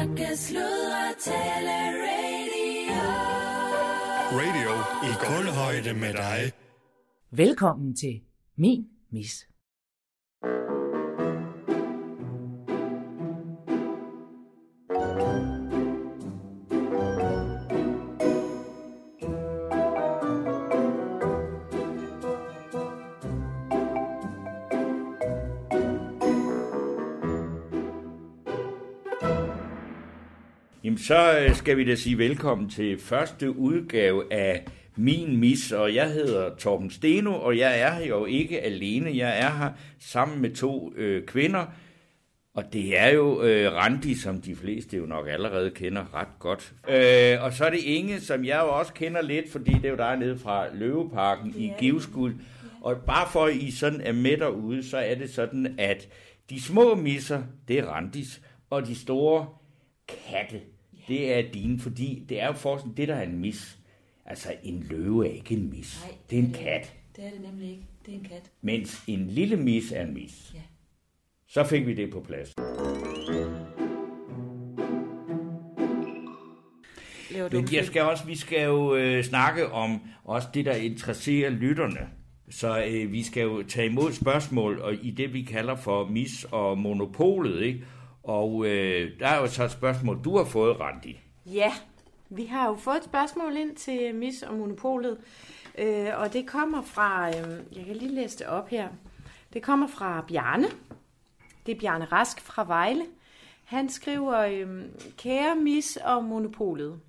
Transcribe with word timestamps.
Snakke, 0.00 0.36
sludre, 0.36 1.14
tale, 1.18 1.76
radio. 2.04 3.00
Radio 4.32 4.72
i 5.08 5.12
kulhøjde 5.20 6.00
med 6.00 6.12
dig. 6.12 6.52
Velkommen 7.30 7.96
til 7.96 8.20
Min 8.56 8.88
Mis. 9.12 9.48
Så 31.10 31.38
øh, 31.38 31.54
skal 31.54 31.76
vi 31.76 31.84
da 31.84 31.94
sige 31.94 32.18
velkommen 32.18 32.70
til 32.70 32.98
første 32.98 33.50
udgave 33.50 34.32
af 34.32 34.64
Min 34.96 35.36
Mis, 35.36 35.72
og 35.72 35.94
jeg 35.94 36.10
hedder 36.10 36.56
Torben 36.56 36.90
Steno, 36.90 37.34
og 37.34 37.58
jeg 37.58 37.80
er 37.80 37.90
her 37.90 38.06
jo 38.06 38.24
ikke 38.24 38.60
alene. 38.60 39.16
Jeg 39.16 39.38
er 39.38 39.50
her 39.50 39.70
sammen 39.98 40.42
med 40.42 40.54
to 40.54 40.92
øh, 40.96 41.26
kvinder, 41.26 41.66
og 42.54 42.64
det 42.72 42.98
er 42.98 43.08
jo 43.08 43.42
øh, 43.42 43.72
Randi, 43.72 44.14
som 44.14 44.40
de 44.40 44.56
fleste 44.56 44.96
jo 44.96 45.06
nok 45.06 45.28
allerede 45.28 45.70
kender 45.70 46.14
ret 46.14 46.38
godt. 46.38 46.72
Øh, 46.88 47.44
og 47.44 47.52
så 47.52 47.64
er 47.64 47.70
det 47.70 47.80
Inge, 47.84 48.20
som 48.20 48.44
jeg 48.44 48.60
jo 48.60 48.78
også 48.78 48.92
kender 48.92 49.22
lidt, 49.22 49.52
fordi 49.52 49.72
det 49.72 49.84
er 49.84 49.90
jo 49.90 49.96
der 49.96 50.16
nede 50.16 50.38
fra 50.38 50.66
Løveparken 50.74 51.54
i 51.56 51.72
Givskud. 51.78 52.32
Og 52.80 52.96
bare 53.06 53.28
for 53.32 53.44
at 53.44 53.54
I 53.54 53.70
sådan 53.70 54.00
er 54.00 54.12
med 54.12 54.36
derude, 54.36 54.88
så 54.90 54.98
er 54.98 55.14
det 55.14 55.30
sådan, 55.30 55.74
at 55.78 56.08
de 56.50 56.62
små 56.62 56.94
misser, 56.94 57.42
det 57.68 57.78
er 57.78 57.86
Randis, 57.86 58.40
og 58.70 58.86
de 58.86 58.94
store 58.94 59.46
katte, 60.08 60.60
det 61.10 61.32
er 61.32 61.52
dine, 61.52 61.78
fordi 61.78 62.26
det 62.28 62.42
er 62.42 62.46
jo 62.46 62.52
forskning, 62.52 62.96
det 62.96 63.08
der 63.08 63.14
er 63.14 63.22
en 63.22 63.38
mis. 63.38 63.78
Altså, 64.26 64.54
en 64.62 64.86
løve 64.90 65.28
er 65.28 65.32
ikke 65.32 65.54
en 65.54 65.70
mis. 65.70 66.04
Nej, 66.06 66.16
det 66.30 66.38
er 66.38 66.42
en 66.42 66.52
kat. 66.52 66.94
Det 67.16 67.26
er 67.26 67.30
det 67.30 67.40
nemlig 67.40 67.70
ikke. 67.70 67.86
Det 68.06 68.14
er 68.14 68.18
en 68.18 68.24
kat. 68.24 68.50
Mens 68.62 69.04
en 69.06 69.26
lille 69.26 69.56
mis 69.56 69.92
er 69.92 70.02
en 70.02 70.14
mis. 70.14 70.52
Ja. 70.54 70.60
Så 71.48 71.64
fik 71.64 71.86
vi 71.86 71.94
det 71.94 72.12
på 72.12 72.20
plads. 72.20 72.54
Men 77.52 77.68
jeg 77.72 77.84
skal 77.84 78.02
også, 78.02 78.24
vi 78.24 78.36
skal 78.36 78.64
jo 78.64 78.94
øh, 78.94 79.24
snakke 79.24 79.72
om 79.72 80.00
også 80.24 80.48
det, 80.54 80.64
der 80.64 80.74
interesserer 80.74 81.50
lytterne. 81.50 82.08
Så 82.50 82.84
øh, 82.84 83.12
vi 83.12 83.22
skal 83.22 83.42
jo 83.42 83.62
tage 83.62 83.86
imod 83.86 84.12
spørgsmål 84.12 84.78
og 84.80 84.94
i 85.02 85.10
det, 85.10 85.32
vi 85.32 85.42
kalder 85.42 85.76
for 85.76 86.08
mis 86.08 86.46
og 86.50 86.78
monopolet, 86.78 87.62
ikke? 87.62 87.84
Og 88.22 88.66
øh, 88.66 89.20
der 89.20 89.26
er 89.26 89.40
jo 89.40 89.46
så 89.46 89.64
et 89.64 89.70
spørgsmål, 89.70 90.24
du 90.24 90.36
har 90.36 90.44
fået, 90.44 90.80
Randi. 90.80 91.20
Ja, 91.46 91.72
vi 92.28 92.44
har 92.44 92.68
jo 92.68 92.74
fået 92.74 92.96
et 92.96 93.04
spørgsmål 93.04 93.56
ind 93.56 93.76
til 93.76 94.14
Mis 94.14 94.42
og 94.42 94.54
Monopolet, 94.54 95.18
øh, 95.78 96.08
og 96.16 96.32
det 96.32 96.46
kommer 96.46 96.82
fra, 96.82 97.28
øh, 97.28 97.76
jeg 97.76 97.84
kan 97.86 97.96
lige 97.96 98.14
læse 98.14 98.38
det 98.38 98.46
op 98.46 98.68
her, 98.68 98.88
det 99.52 99.62
kommer 99.62 99.86
fra 99.86 100.24
Bjarne, 100.28 100.66
det 101.66 101.76
er 101.76 101.80
Bjarne 101.80 102.04
Rask 102.04 102.40
fra 102.40 102.64
Vejle. 102.64 103.06
Han 103.64 103.88
skriver, 103.88 104.38
øh, 104.38 104.84
kære 105.18 105.56
Mis 105.56 105.98
og 106.04 106.24
Monopolet, 106.24 107.00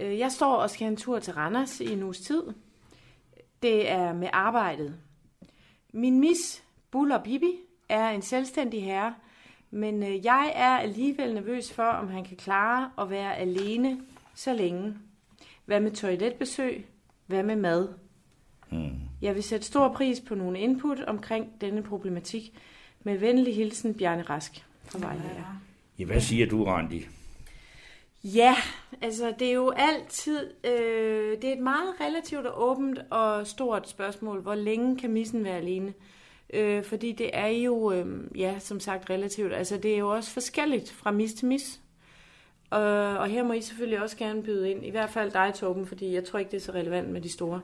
øh, 0.00 0.18
jeg 0.18 0.32
står 0.32 0.54
og 0.54 0.70
skal 0.70 0.84
have 0.84 0.90
en 0.90 0.96
tur 0.96 1.18
til 1.18 1.34
Randers 1.34 1.80
i 1.80 1.92
en 1.92 2.02
uges 2.02 2.18
tid. 2.20 2.42
Det 3.62 3.90
er 3.90 4.12
med 4.12 4.28
arbejdet. 4.32 4.96
Min 5.92 6.20
Mis, 6.20 6.64
Buller 6.90 7.22
Bibi, 7.22 7.52
er 7.88 8.10
en 8.10 8.22
selvstændig 8.22 8.84
herre, 8.84 9.14
men 9.70 10.02
øh, 10.02 10.24
jeg 10.24 10.52
er 10.54 10.78
alligevel 10.78 11.34
nervøs 11.34 11.72
for, 11.72 11.82
om 11.82 12.08
han 12.08 12.24
kan 12.24 12.36
klare 12.36 12.90
at 12.98 13.10
være 13.10 13.36
alene 13.36 14.00
så 14.34 14.54
længe. 14.54 14.94
Hvad 15.64 15.80
med 15.80 15.90
toiletbesøg? 15.90 16.86
Hvad 17.26 17.42
med 17.42 17.56
mad? 17.56 17.88
Hmm. 18.70 18.90
Jeg 19.22 19.34
vil 19.34 19.42
sætte 19.42 19.66
stor 19.66 19.92
pris 19.92 20.20
på 20.20 20.34
nogle 20.34 20.60
input 20.60 21.00
omkring 21.00 21.60
denne 21.60 21.82
problematik. 21.82 22.52
Med 23.02 23.18
venlig 23.18 23.56
hilsen, 23.56 23.94
Bjarne 23.94 24.22
Rask 24.22 24.66
fra 24.84 24.98
Vejle. 24.98 25.44
Ja, 25.98 26.04
hvad 26.04 26.20
siger 26.20 26.46
du, 26.46 26.64
Randi? 26.64 27.06
Ja, 28.24 28.54
altså 29.02 29.34
det 29.38 29.48
er 29.48 29.52
jo 29.52 29.70
altid, 29.70 30.50
øh, 30.64 31.36
det 31.42 31.44
er 31.44 31.52
et 31.52 31.62
meget 31.62 31.94
relativt 32.00 32.46
og 32.46 32.70
åbent 32.70 32.98
og 33.10 33.46
stort 33.46 33.88
spørgsmål, 33.88 34.40
hvor 34.40 34.54
længe 34.54 34.98
kan 34.98 35.10
missen 35.10 35.44
være 35.44 35.56
alene? 35.56 35.88
Øh, 35.88 35.94
fordi 36.84 37.12
det 37.12 37.30
er 37.32 37.46
jo, 37.46 37.92
øh, 37.92 38.06
ja, 38.38 38.58
som 38.58 38.80
sagt 38.80 39.10
relativt, 39.10 39.52
altså 39.54 39.76
det 39.76 39.94
er 39.94 39.98
jo 39.98 40.08
også 40.14 40.30
forskelligt 40.30 40.90
fra 40.92 41.10
mis 41.10 41.34
til 41.34 41.46
mis. 41.46 41.80
Og, 42.70 42.82
og 43.18 43.28
her 43.28 43.42
må 43.42 43.52
I 43.52 43.60
selvfølgelig 43.60 44.02
også 44.02 44.16
gerne 44.16 44.42
byde 44.42 44.70
ind, 44.70 44.86
i 44.86 44.90
hvert 44.90 45.10
fald 45.10 45.30
dig, 45.30 45.52
Torben, 45.54 45.86
fordi 45.86 46.14
jeg 46.14 46.24
tror 46.24 46.38
ikke, 46.38 46.50
det 46.50 46.56
er 46.56 46.60
så 46.60 46.72
relevant 46.72 47.08
med 47.10 47.20
de 47.20 47.28
store. 47.32 47.60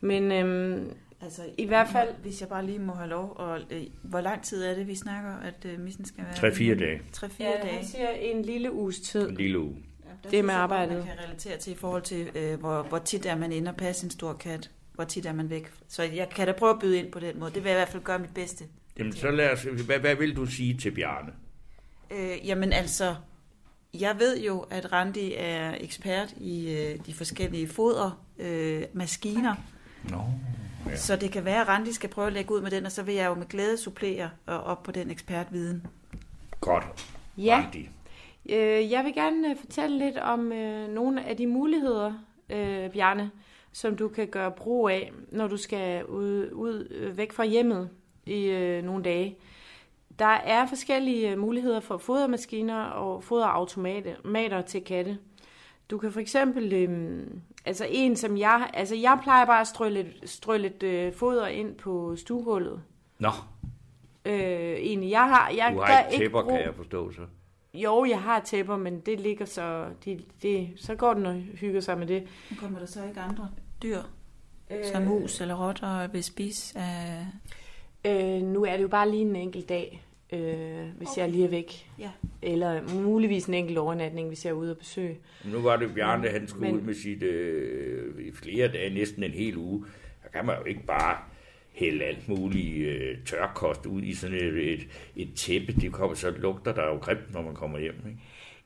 Men 0.00 0.32
øhm, 0.32 0.92
Altså, 1.22 1.42
I 1.58 1.64
hvert 1.66 1.88
fald- 1.88 2.14
Hvis 2.22 2.40
jeg 2.40 2.48
bare 2.48 2.66
lige 2.66 2.78
må 2.78 2.92
have 2.92 3.08
lov, 3.08 3.32
og, 3.36 3.60
øh, 3.70 3.82
hvor 4.02 4.20
lang 4.20 4.42
tid 4.42 4.64
er 4.64 4.74
det, 4.74 4.86
vi 4.86 4.94
snakker, 4.94 5.36
at 5.36 5.64
øh, 5.64 5.80
missen 5.80 6.04
skal 6.04 6.24
være? 6.24 6.50
3-4 6.52 6.78
dage. 6.78 7.00
3-4 7.16 7.44
ja, 7.44 7.50
dage. 7.62 7.74
han 7.74 7.84
siger 7.84 8.08
en 8.10 8.42
lille 8.42 8.72
uges 8.72 9.00
tid. 9.00 9.28
En 9.28 9.34
lille 9.36 9.58
uge. 9.58 9.76
Ja, 10.04 10.10
det 10.22 10.30
synes 10.30 10.46
med 10.46 10.54
arbejdet. 10.54 10.96
Man 10.96 11.06
kan 11.06 11.14
relatere 11.26 11.56
til 11.56 11.72
i 11.72 11.76
forhold 11.76 12.02
til, 12.02 12.30
øh, 12.34 12.60
hvor, 12.60 12.82
hvor 12.82 12.98
tit 12.98 13.26
er 13.26 13.36
man 13.36 13.52
inde 13.52 13.68
og 13.70 13.76
passe 13.76 14.04
en 14.04 14.10
stor 14.10 14.32
kat. 14.32 14.70
Hvor 14.98 15.04
tit 15.04 15.26
er 15.26 15.32
man 15.32 15.50
væk. 15.50 15.70
Så 15.88 16.02
jeg 16.02 16.28
kan 16.28 16.46
da 16.46 16.52
prøve 16.52 16.70
at 16.70 16.78
byde 16.78 16.98
ind 16.98 17.12
på 17.12 17.20
den 17.20 17.38
måde. 17.40 17.50
Det 17.54 17.64
vil 17.64 17.70
jeg 17.70 17.76
i 17.78 17.80
hvert 17.80 17.88
fald 17.88 18.02
gøre 18.02 18.18
mit 18.18 18.34
bedste. 18.34 18.64
Jamen, 18.98 19.12
så 19.12 19.30
lad 19.30 19.50
os, 19.52 19.62
hvad, 19.62 19.98
hvad 19.98 20.14
vil 20.14 20.36
du 20.36 20.46
sige 20.46 20.74
til 20.76 20.90
Bjarne? 20.90 21.32
Øh, 22.10 22.46
jamen 22.46 22.72
altså, 22.72 23.14
jeg 23.94 24.18
ved 24.18 24.40
jo, 24.40 24.60
at 24.60 24.92
Randi 24.92 25.34
er 25.36 25.74
ekspert 25.80 26.34
i 26.36 26.70
øh, 26.76 26.98
de 27.06 27.14
forskellige 27.14 27.68
foder, 27.68 28.24
øh, 28.38 28.82
maskiner. 28.92 29.54
Nå, 30.10 30.22
ja. 30.90 30.96
Så 30.96 31.16
det 31.16 31.32
kan 31.32 31.44
være, 31.44 31.60
at 31.60 31.68
Randi 31.68 31.92
skal 31.92 32.10
prøve 32.10 32.26
at 32.26 32.32
lægge 32.32 32.54
ud 32.54 32.60
med 32.60 32.70
den, 32.70 32.86
og 32.86 32.92
så 32.92 33.02
vil 33.02 33.14
jeg 33.14 33.26
jo 33.26 33.34
med 33.34 33.46
glæde 33.48 33.76
supplere 33.76 34.30
og 34.46 34.60
op 34.64 34.82
på 34.82 34.92
den 34.92 35.10
ekspertviden. 35.10 35.86
Godt, 36.60 36.84
Ja, 37.36 37.62
Randi. 37.64 37.88
øh, 38.50 38.90
jeg 38.90 39.04
vil 39.04 39.14
gerne 39.14 39.50
øh, 39.50 39.56
fortælle 39.60 39.98
lidt 39.98 40.16
om 40.16 40.52
øh, 40.52 40.88
nogle 40.94 41.24
af 41.24 41.36
de 41.36 41.46
muligheder, 41.46 42.12
øh, 42.50 42.90
Bjarne, 42.90 43.30
som 43.78 43.96
du 43.96 44.08
kan 44.08 44.26
gøre 44.26 44.50
brug 44.50 44.88
af, 44.88 45.12
når 45.32 45.46
du 45.46 45.56
skal 45.56 46.04
ud, 46.04 46.50
ud 46.52 46.88
øh, 46.90 47.16
væk 47.16 47.32
fra 47.32 47.44
hjemmet 47.44 47.90
i 48.26 48.44
øh, 48.44 48.84
nogle 48.84 49.04
dage. 49.04 49.36
Der 50.18 50.24
er 50.26 50.66
forskellige 50.66 51.30
øh, 51.30 51.38
muligheder 51.38 51.80
for 51.80 51.98
fodermaskiner 51.98 52.84
og 52.84 53.24
foderautomater 53.24 54.60
til 54.60 54.84
katte. 54.84 55.18
Du 55.90 55.98
kan 55.98 56.12
for 56.12 56.20
eksempel, 56.20 56.72
øh, 56.72 57.26
altså 57.64 57.86
en 57.90 58.16
som 58.16 58.36
jeg, 58.36 58.70
altså 58.74 58.94
jeg 58.94 59.18
plejer 59.22 59.46
bare 59.46 59.60
at 59.60 59.66
strø 59.66 59.88
lidt, 59.88 60.30
strø 60.30 60.56
lidt 60.56 60.82
øh, 60.82 61.12
foder 61.12 61.46
ind 61.46 61.74
på 61.74 62.16
stuegulvet. 62.16 62.82
Nå, 63.18 63.30
Øh, 64.24 64.34
egentlig, 64.34 65.10
jeg 65.10 65.28
har, 65.28 65.52
jeg 65.56 65.72
du 65.74 65.80
har 65.80 66.00
ikke 66.00 66.12
ikke 66.12 66.24
tæpper, 66.24 66.42
brug- 66.42 66.50
kan 66.50 66.60
jeg 66.60 66.74
forstå 66.74 67.12
så. 67.12 67.22
Jo, 67.74 68.04
jeg 68.04 68.22
har 68.22 68.40
tæpper, 68.40 68.76
men 68.76 69.00
det 69.00 69.20
ligger 69.20 69.44
så... 69.44 69.86
Det, 70.04 70.24
det, 70.42 70.68
så 70.76 70.94
går 70.94 71.14
den 71.14 71.26
og 71.26 71.34
hygger 71.34 71.80
sig 71.80 71.98
med 71.98 72.06
det. 72.06 72.22
Nu 72.50 72.56
kommer 72.60 72.78
der 72.78 72.86
så 72.86 73.04
ikke 73.04 73.20
andre 73.20 73.48
dyr, 73.82 73.98
Øh, 74.70 74.84
som 74.92 75.02
mus 75.02 75.40
eller 75.40 75.66
rotter, 75.66 76.06
vil 76.08 76.24
spise 76.24 76.78
af... 76.78 77.26
øh, 78.06 78.42
nu 78.42 78.64
er 78.64 78.76
det 78.76 78.82
jo 78.82 78.88
bare 78.88 79.10
lige 79.10 79.22
en 79.22 79.36
enkelt 79.36 79.68
dag, 79.68 80.02
øh, 80.32 80.40
hvis 80.96 81.08
okay. 81.08 81.20
jeg 81.20 81.30
lige 81.30 81.44
er 81.44 81.48
væk. 81.48 81.90
Ja. 81.98 82.10
Eller 82.42 82.94
muligvis 82.94 83.46
en 83.46 83.54
enkelt 83.54 83.78
overnatning, 83.78 84.28
hvis 84.28 84.44
jeg 84.44 84.50
er 84.50 84.54
ude 84.54 84.70
og 84.70 84.78
besøge. 84.78 85.18
Nu 85.44 85.58
var 85.60 85.76
det 85.76 85.94
Bjarne, 85.94 86.28
han 86.28 86.48
skulle 86.48 86.66
Men- 86.66 86.76
ud 86.80 86.80
med 86.84 86.94
sit 86.94 87.22
øh, 87.22 88.26
i 88.26 88.32
flere 88.32 88.68
dage, 88.68 88.94
næsten 88.94 89.22
en 89.22 89.30
hel 89.30 89.56
uge. 89.56 89.84
Der 90.22 90.28
kan 90.28 90.46
man 90.46 90.56
jo 90.58 90.64
ikke 90.64 90.82
bare 90.86 91.16
hælde 91.72 92.04
alt 92.04 92.28
muligt 92.28 92.88
øh, 92.88 93.18
tørkost 93.26 93.86
ud 93.86 94.02
i 94.02 94.14
sådan 94.14 94.36
et, 94.36 94.72
et, 94.72 94.88
et 95.16 95.34
tæppe. 95.36 95.72
Det 95.72 95.92
kommer, 95.92 96.14
så 96.14 96.30
lugter 96.30 96.72
der 96.74 96.86
jo 96.86 96.96
grimt, 96.96 97.32
når 97.34 97.42
man 97.42 97.54
kommer 97.54 97.78
hjem. 97.78 97.94
Ikke? 98.06 98.18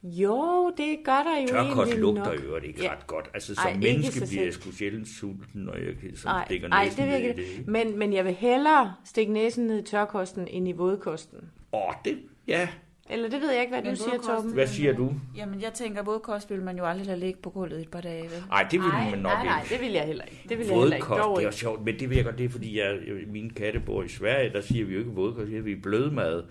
Jo, 0.02 0.72
det 0.76 0.98
gør 1.04 1.12
der 1.22 1.41
jo 1.42 1.47
Tørkost 1.48 1.77
egentlig 1.77 1.98
lugter 2.00 2.24
nok. 2.24 2.44
jo 2.44 2.56
ikke 2.56 2.82
Ja. 2.82 2.92
ret 2.92 3.06
godt. 3.06 3.30
Altså 3.34 3.54
Ej, 3.59 3.72
som 3.72 3.82
ikke 3.82 3.92
menneske 3.94 4.18
så 4.27 4.27
bliver 4.32 4.44
jeg 4.44 4.53
sgu 4.53 4.71
sjældent 4.72 5.09
sulten, 5.09 5.60
når 5.60 5.74
jeg 5.74 5.94
sådan 6.16 6.34
Nej, 6.36 6.44
stikker 6.44 6.68
nej, 6.68 6.84
næsen 6.84 7.03
det 7.09 7.21
ned 7.22 7.30
i 7.30 7.56
det. 7.56 7.68
Men, 7.68 7.98
men 7.98 8.12
jeg 8.12 8.24
vil 8.24 8.32
hellere 8.34 8.94
stikke 9.04 9.32
næsen 9.32 9.66
ned 9.66 9.78
i 9.78 9.82
tørkosten, 9.82 10.48
end 10.48 10.68
i 10.68 10.72
vådkosten. 10.72 11.38
Åh, 11.72 11.80
det, 12.04 12.18
ja. 12.48 12.68
Eller 13.10 13.28
det 13.28 13.41
ved 13.41 13.50
jeg 13.53 13.60
ikke, 13.60 13.71
hvad 13.72 13.82
Men 13.82 13.91
du 13.91 13.97
siger, 13.97 14.10
vådkost- 14.10 14.27
Torben. 14.27 14.53
Hvad 14.53 14.66
siger 14.66 14.92
du? 14.92 15.12
Jamen, 15.36 15.60
jeg 15.62 15.72
tænker, 15.72 16.03
vådkost 16.03 16.50
vil 16.50 16.62
man 16.62 16.77
jo 16.78 16.84
aldrig 16.84 17.06
lade 17.06 17.18
ligge 17.21 17.41
på 17.42 17.50
gulvet 17.50 17.78
i 17.78 17.82
et 17.82 17.88
par 17.91 18.00
dage, 18.00 18.22
vel? 18.22 18.42
Nej, 18.48 18.62
det 18.71 18.80
vil 18.80 18.88
Nej, 18.88 19.10
man 19.10 19.18
nok 19.18 19.32
nej, 19.32 19.44
nej, 19.44 19.60
ikke. 19.62 19.74
det 19.74 19.80
vil 19.82 19.92
jeg 19.92 20.04
heller 20.06 20.24
ikke. 20.24 20.42
Det 20.48 20.59
vil 20.59 20.66
jeg 20.66 20.77
heller 20.77 20.97
ikke. 20.97 21.06
Vådkost, 21.09 21.41
det 21.41 21.47
er 21.47 21.50
sjovt, 21.50 21.84
men 21.84 21.98
det 21.98 22.24
godt, 22.24 22.38
det 22.38 22.44
er 22.44 22.48
fordi, 22.48 22.78
jeg, 22.78 22.98
mine 23.27 23.50
katte 23.50 23.80
bor 23.80 24.03
i 24.03 24.09
Sverige, 24.09 24.53
der 24.53 24.60
siger 24.60 24.84
vi 24.84 24.92
jo 24.92 24.98
ikke 24.98 25.10
vådkost, 25.10 25.47
siger 25.48 25.62
vi 25.62 25.74
blødmad. 25.74 26.42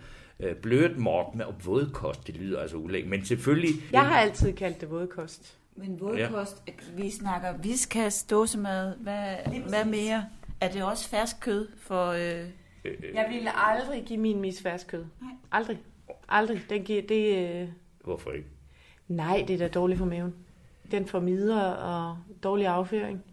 Øh, 0.41 0.55
Blødt 0.55 0.97
mort 0.97 1.41
og 1.41 1.55
vådkost, 1.65 2.27
det 2.27 2.35
lyder 2.35 2.59
altså 2.59 2.77
ulæg. 2.77 3.07
Men 3.07 3.25
selvfølgelig... 3.25 3.73
Jeg 3.91 4.01
har 4.05 4.19
altid 4.19 4.53
kaldt 4.53 4.81
det 4.81 4.89
vådkost. 4.91 5.57
Men 5.75 5.99
vådkost, 5.99 6.63
ja. 6.67 6.73
vi 7.03 7.09
snakker 7.11 7.57
viskas, 7.57 8.23
dåsemad, 8.23 8.95
hvad, 8.97 9.35
hvad 9.69 9.85
mere? 9.85 10.25
Er 10.61 10.71
det 10.71 10.83
også 10.83 11.09
fersk 11.09 11.35
kød 11.39 11.67
for... 11.77 12.07
Øh, 12.07 12.45
Øh, 12.85 12.93
Jeg 13.13 13.27
ville 13.29 13.49
aldrig 13.67 14.03
give 14.05 14.19
min 14.19 14.39
mis 14.41 14.61
fersk 14.61 14.88
kød. 14.88 15.05
Nej. 15.21 15.31
Aldrig. 15.51 15.77
Aldrig. 16.29 16.61
Den 16.69 16.83
giver, 16.83 17.01
det, 17.01 17.61
øh, 17.61 17.67
hvorfor 18.03 18.31
ikke? 18.31 18.47
Nej, 19.07 19.43
det 19.47 19.53
er 19.53 19.57
da 19.57 19.67
dårligt 19.67 19.97
for 19.97 20.05
maven. 20.05 20.33
Den 20.91 21.05
får 21.07 21.19
midler 21.19 21.61
og 21.63 22.17
dårlig 22.43 22.67
afføring. 22.67 23.23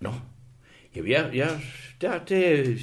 Nå. 0.00 0.10
Jamen, 0.96 1.10
jeg, 1.10 1.30
jeg, 1.34 1.60
der, 2.00 2.18
det, 2.24 2.78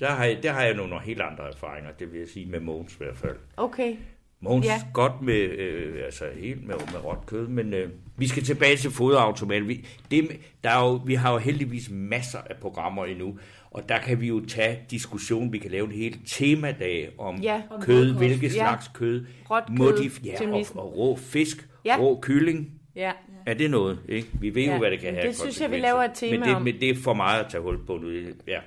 der, 0.00 0.10
har 0.10 0.24
jeg, 0.24 0.38
der 0.42 0.52
har 0.52 0.62
jeg 0.62 0.74
nogle 0.74 1.00
helt 1.00 1.20
andre 1.20 1.44
erfaringer, 1.52 1.90
det 1.98 2.12
vil 2.12 2.18
jeg 2.20 2.28
sige 2.28 2.46
med 2.46 2.60
Mogens 2.60 2.94
i 2.94 2.96
hvert 2.98 3.16
fald. 3.16 3.36
Okay. 3.56 3.96
Mogens 4.40 4.66
Ja. 4.66 4.72
ja. 4.72 4.80
godt 4.94 5.22
med, 5.22 5.34
øh, 5.40 6.04
altså 6.04 6.24
helt 6.36 6.66
med, 6.66 6.74
med 6.92 7.04
råt 7.04 7.26
kød, 7.26 7.48
men 7.48 7.74
øh, 7.74 7.90
vi 8.16 8.28
skal 8.28 8.42
tilbage 8.42 8.76
til 8.76 8.90
foderautomaten. 8.90 9.68
Vi, 9.68 9.86
det, 10.10 10.28
der 10.64 10.70
er 10.70 10.84
jo, 10.88 11.00
vi 11.06 11.14
har 11.14 11.32
jo 11.32 11.38
heldigvis 11.38 11.88
masser 11.92 12.38
af 12.50 12.56
programmer 12.56 13.04
endnu, 13.04 13.38
og 13.70 13.88
der 13.88 13.98
kan 13.98 14.20
vi 14.20 14.26
jo 14.28 14.46
tage 14.46 14.78
diskussion. 14.90 15.52
Vi 15.52 15.58
kan 15.58 15.70
lave 15.70 15.84
en 15.86 15.92
hel 15.92 16.18
temadag 16.26 17.10
om 17.18 17.36
Ja. 17.36 17.62
Om 17.70 17.82
kød, 17.82 18.06
råkost. 18.10 18.18
hvilket 18.18 18.42
Ja. 18.42 18.48
slags 18.48 18.88
kød. 18.94 19.24
Råt 19.50 19.62
kød 19.78 20.10
ja, 20.24 20.50
og, 20.52 20.66
og 20.84 20.96
rå 20.96 21.16
fisk, 21.16 21.68
Ja. 21.84 21.96
rå 22.00 22.18
kylling. 22.22 22.70
Ja. 22.96 23.12
Er 23.46 23.54
det 23.54 23.70
noget? 23.70 23.98
Ikke? 24.08 24.28
Vi 24.40 24.54
ved 24.54 24.62
Ja, 24.62 24.72
jo, 24.72 24.78
hvad 24.78 24.90
det 24.90 25.00
kan 25.00 25.14
have 25.14 25.26
det 25.28 25.36
synes 25.36 25.60
jeg, 25.60 25.70
vi 25.70 25.76
laver 25.76 26.02
et 26.02 26.10
tema 26.14 26.38
men 26.38 26.48
det, 26.48 26.56
om. 26.56 26.62
Men 26.62 26.74
det 26.80 26.90
er 26.90 26.94
for 26.94 27.14
meget 27.14 27.44
at 27.44 27.50
tage 27.50 27.62
hul 27.62 27.86
på 27.86 27.96
nu. 27.96 28.10
Ja. 28.46 28.58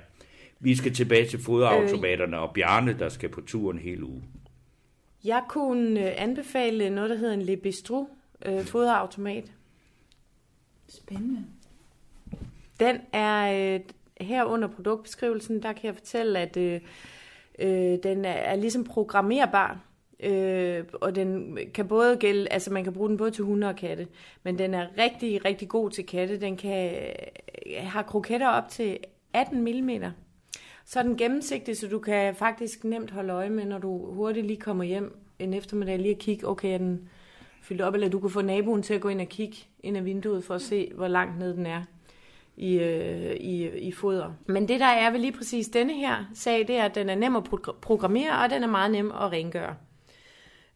Vi 0.64 0.76
skal 0.76 0.94
tilbage 0.94 1.26
til 1.26 1.38
foderautomaterne 1.38 2.38
og 2.38 2.52
Bjarne, 2.54 2.98
der 2.98 3.08
skal 3.08 3.28
på 3.28 3.40
turen 3.40 3.78
hele 3.78 4.04
uge. 4.04 4.22
Jeg 5.24 5.42
kunne 5.48 6.00
øh, 6.00 6.12
anbefale 6.16 6.90
noget, 6.90 7.10
der 7.10 7.16
hedder 7.16 7.34
en 7.34 7.42
Le 7.42 7.56
Bistro 7.56 8.08
øh, 8.46 8.64
foderautomat. 8.64 9.52
Spændende. 10.88 11.44
Den 12.80 12.96
er 13.12 13.74
øh, 13.74 13.80
her 14.20 14.44
under 14.44 14.68
produktbeskrivelsen, 14.68 15.62
der 15.62 15.72
kan 15.72 15.84
jeg 15.84 15.94
fortælle, 15.94 16.38
at 16.38 16.56
øh, 16.56 16.80
øh, 17.58 17.98
den 18.02 18.24
er, 18.24 18.30
er 18.30 18.56
ligesom 18.56 18.84
programmerbar. 18.84 19.80
Øh, 20.20 20.84
og 20.92 21.14
den 21.14 21.58
kan 21.74 21.88
både 21.88 22.16
gælde, 22.16 22.52
altså 22.52 22.72
man 22.72 22.84
kan 22.84 22.92
bruge 22.92 23.08
den 23.08 23.16
både 23.16 23.30
til 23.30 23.44
hunde 23.44 23.68
og 23.68 23.76
katte, 23.76 24.06
men 24.42 24.58
den 24.58 24.74
er 24.74 24.86
rigtig, 24.98 25.44
rigtig 25.44 25.68
god 25.68 25.90
til 25.90 26.06
katte. 26.06 26.40
Den 26.40 26.56
kan 26.56 26.94
øh, 26.94 27.76
have 27.76 28.04
kroketter 28.04 28.48
op 28.48 28.68
til 28.68 28.98
18 29.32 29.60
mm. 29.60 29.90
Så 30.92 30.98
er 30.98 31.02
den 31.02 31.16
gennemsigtig, 31.16 31.76
så 31.76 31.88
du 31.88 31.98
kan 31.98 32.34
faktisk 32.34 32.84
nemt 32.84 33.10
holde 33.10 33.32
øje 33.32 33.50
med, 33.50 33.64
når 33.64 33.78
du 33.78 34.12
hurtigt 34.12 34.46
lige 34.46 34.60
kommer 34.60 34.84
hjem 34.84 35.16
en 35.38 35.54
eftermiddag, 35.54 35.98
lige 35.98 36.14
at 36.14 36.18
kigge, 36.18 36.48
okay, 36.48 36.74
er 36.74 36.78
den 36.78 37.08
fyldt 37.62 37.80
op, 37.80 37.94
eller 37.94 38.08
du 38.08 38.20
kan 38.20 38.30
få 38.30 38.42
naboen 38.42 38.82
til 38.82 38.94
at 38.94 39.00
gå 39.00 39.08
ind 39.08 39.20
og 39.20 39.26
kigge 39.26 39.56
ind 39.82 39.96
ad 39.96 40.02
vinduet 40.02 40.44
for 40.44 40.54
at 40.54 40.62
se, 40.62 40.92
hvor 40.94 41.08
langt 41.08 41.38
ned 41.38 41.54
den 41.56 41.66
er 41.66 41.82
i, 42.56 42.78
øh, 42.78 43.36
i, 43.36 43.68
i 43.68 43.92
foder. 43.92 44.32
Men 44.46 44.68
det 44.68 44.80
der 44.80 44.86
er 44.86 45.10
ved 45.10 45.20
lige 45.20 45.32
præcis 45.32 45.68
denne 45.68 45.94
her 45.94 46.24
sag, 46.34 46.68
det 46.68 46.76
er, 46.76 46.84
at 46.84 46.94
den 46.94 47.10
er 47.10 47.14
nem 47.14 47.36
at 47.36 47.44
programmere, 47.80 48.38
og 48.44 48.50
den 48.50 48.62
er 48.62 48.68
meget 48.68 48.90
nem 48.90 49.10
at 49.10 49.32
rengøre. 49.32 49.74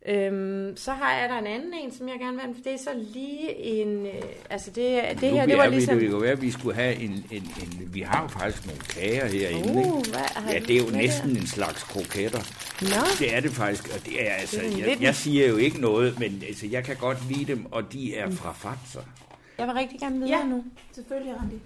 Øhm, 0.09 0.77
så 0.77 0.93
har 0.93 1.13
jeg 1.21 1.29
der 1.29 1.39
en 1.39 1.47
anden 1.47 1.75
en, 1.75 1.93
som 1.93 2.09
jeg 2.09 2.17
gerne 2.21 2.33
vil 2.33 2.41
have, 2.41 2.55
for 2.55 2.63
det 2.63 2.73
er 2.73 2.79
så 2.79 2.91
lige 3.15 3.57
en, 3.65 4.07
øh, 4.07 4.13
altså 4.51 4.71
det, 4.71 5.03
det 5.21 5.23
Nu 5.23 5.37
her, 5.37 5.47
det 5.47 5.57
var 5.59 5.67
ligesom... 5.67 5.97
Vi, 6.01 6.05
det 6.05 6.11
kan 6.11 6.21
være, 6.23 6.31
at 6.33 6.43
vi 6.43 6.51
skulle 6.51 6.75
have 6.75 6.95
en, 6.95 7.11
en, 7.31 7.43
en... 7.63 7.95
Vi 7.95 8.01
har 8.01 8.23
jo 8.23 8.29
faktisk 8.29 8.67
nogle 8.67 8.81
kager 8.81 9.27
herinde, 9.27 9.69
Uh, 9.73 9.99
ikke? 9.99 10.11
hvad 10.11 10.21
har 10.21 10.53
Ja, 10.53 10.59
det 10.59 10.71
er 10.71 10.77
jo 10.79 10.85
hvad 10.85 10.97
næsten 11.01 11.31
en 11.31 11.47
slags 11.47 11.83
kroketter. 11.83 12.39
Nå, 12.83 13.07
Det 13.19 13.35
er 13.37 13.41
det 13.41 13.51
faktisk, 13.51 13.89
og 13.95 14.07
det 14.07 14.27
er 14.31 14.33
altså... 14.33 14.61
Det 14.61 14.73
er 14.75 14.79
Jeg, 14.79 14.89
lidt- 14.89 15.01
jeg 15.01 15.15
siger 15.15 15.49
jo 15.49 15.57
ikke 15.57 15.81
noget, 15.81 16.19
men 16.19 16.43
altså, 16.49 16.67
jeg 16.67 16.85
kan 16.85 16.97
godt 16.97 17.19
lide 17.29 17.45
dem, 17.45 17.67
og 17.73 17.93
de 17.93 18.15
er 18.17 18.31
fra 18.31 18.53
Fatser. 18.53 19.01
jeg 19.59 19.67
vil 19.67 19.75
rigtig 19.75 20.01
gerne 20.01 20.19
videre 20.19 20.39
Ja. 20.39 20.45
nu. 20.47 20.65
Selvfølgelig, 20.95 21.35
Randi. 21.41 21.57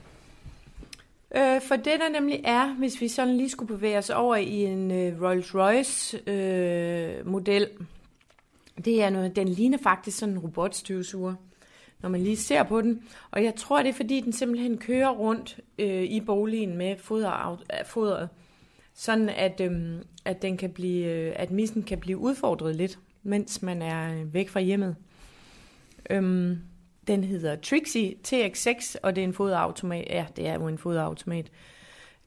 Øh, 1.37 1.61
for 1.69 1.77
det 1.77 1.87
der 2.01 2.09
nemlig 2.21 2.41
er, 2.45 2.75
hvis 2.79 3.01
vi 3.01 3.09
sådan 3.09 3.37
lige 3.37 3.51
skulle 3.51 3.75
bevæge 3.77 3.99
os 3.99 4.11
over 4.11 4.37
i 4.37 4.65
en 4.65 4.91
øh, 4.91 5.13
Rolls-Royce 5.23 6.31
øh, 6.31 7.27
model, 7.27 7.69
det 8.85 9.03
er 9.03 9.11
noget, 9.11 9.37
den 9.37 9.49
ligner 9.49 9.79
faktisk 9.79 10.19
sådan 10.19 10.35
en 10.35 10.38
robotstøvsuger, 10.38 11.35
når 12.03 12.09
man 12.09 12.21
lige 12.21 12.37
ser 12.37 12.62
på 12.62 12.81
den. 12.81 13.03
Og 13.31 13.44
jeg 13.44 13.55
tror, 13.55 13.82
det 13.82 13.88
er 13.88 13.93
fordi, 13.93 14.21
den 14.21 14.32
simpelthen 14.32 14.79
kører 14.79 15.11
rundt 15.11 15.61
øh, 15.79 16.03
i 16.03 16.21
boligen 16.21 16.77
med 16.77 16.97
foder, 16.99 17.62
foderet, 17.87 18.29
sådan 18.94 19.29
at, 19.29 19.61
øh, 19.61 20.03
at, 20.25 20.43
den 20.43 20.56
kan 20.56 20.71
blive, 20.71 21.06
øh, 21.06 21.32
at 21.37 21.50
missen 21.50 21.82
kan 21.82 21.99
blive 22.00 22.19
udfordret 22.19 22.77
lidt, 22.77 22.99
mens 23.23 23.62
man 23.62 23.82
er 23.82 24.21
øh, 24.21 24.35
væk 24.35 24.49
fra 24.49 24.61
hjemmet. 24.61 24.97
Øhm, 26.11 26.59
den 27.06 27.25
hedder 27.25 27.56
Trixie 27.56 28.15
TX6, 28.29 28.94
og 29.03 29.17
det 29.17 29.23
er 29.23 29.27
en 29.27 29.35
foderautomat. 29.35 30.06
Ja, 30.11 30.27
det 30.37 30.49
er 30.49 30.55
jo 30.55 30.67
en 30.67 30.79
foderautomat. 30.79 31.50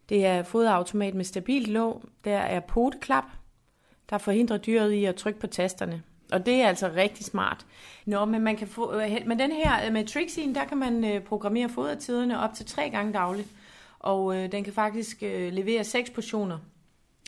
Det 0.09 0.25
er 0.25 0.43
foderautomat 0.43 1.13
med 1.13 1.25
stabilt 1.25 1.67
låg. 1.67 2.03
Der 2.23 2.37
er 2.37 2.59
poteklap, 2.59 3.23
der 4.09 4.17
forhindrer 4.17 4.57
dyret 4.57 4.91
i 4.91 5.05
at 5.05 5.15
trykke 5.15 5.39
på 5.39 5.47
tasterne. 5.47 6.03
Og 6.31 6.45
det 6.45 6.53
er 6.53 6.67
altså 6.67 6.91
rigtig 6.95 7.25
smart. 7.25 7.65
Nå, 8.05 8.25
men 8.25 8.41
man 8.41 8.57
kan 8.57 8.67
få, 8.67 8.93
øh, 8.93 9.11
men 9.25 9.39
den 9.39 9.51
her 9.51 9.85
øh, 9.85 9.93
med 9.93 10.05
Trixien, 10.05 10.55
der 10.55 10.65
kan 10.65 10.77
man 10.77 11.05
øh, 11.05 11.21
programmere 11.21 11.69
fodertiderne 11.69 12.39
op 12.39 12.53
til 12.53 12.65
tre 12.65 12.89
gange 12.89 13.13
dagligt. 13.13 13.47
Og 13.99 14.35
øh, 14.35 14.51
den 14.51 14.63
kan 14.63 14.73
faktisk 14.73 15.23
øh, 15.23 15.53
levere 15.53 15.83
seks 15.83 16.09
portioner 16.09 16.57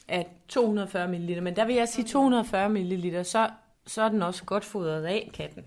af 0.08 0.28
240 0.48 1.08
ml. 1.08 1.44
Men 1.44 1.56
der 1.56 1.66
vil 1.66 1.76
jeg 1.76 1.90
sige 1.90 2.06
240 2.06 2.70
ml, 2.70 3.26
så, 3.26 3.50
så 3.86 4.02
er 4.02 4.10
den 4.10 4.22
også 4.22 4.44
godt 4.44 4.66
fodret 4.66 5.06
af, 5.06 5.32
katten. 5.34 5.64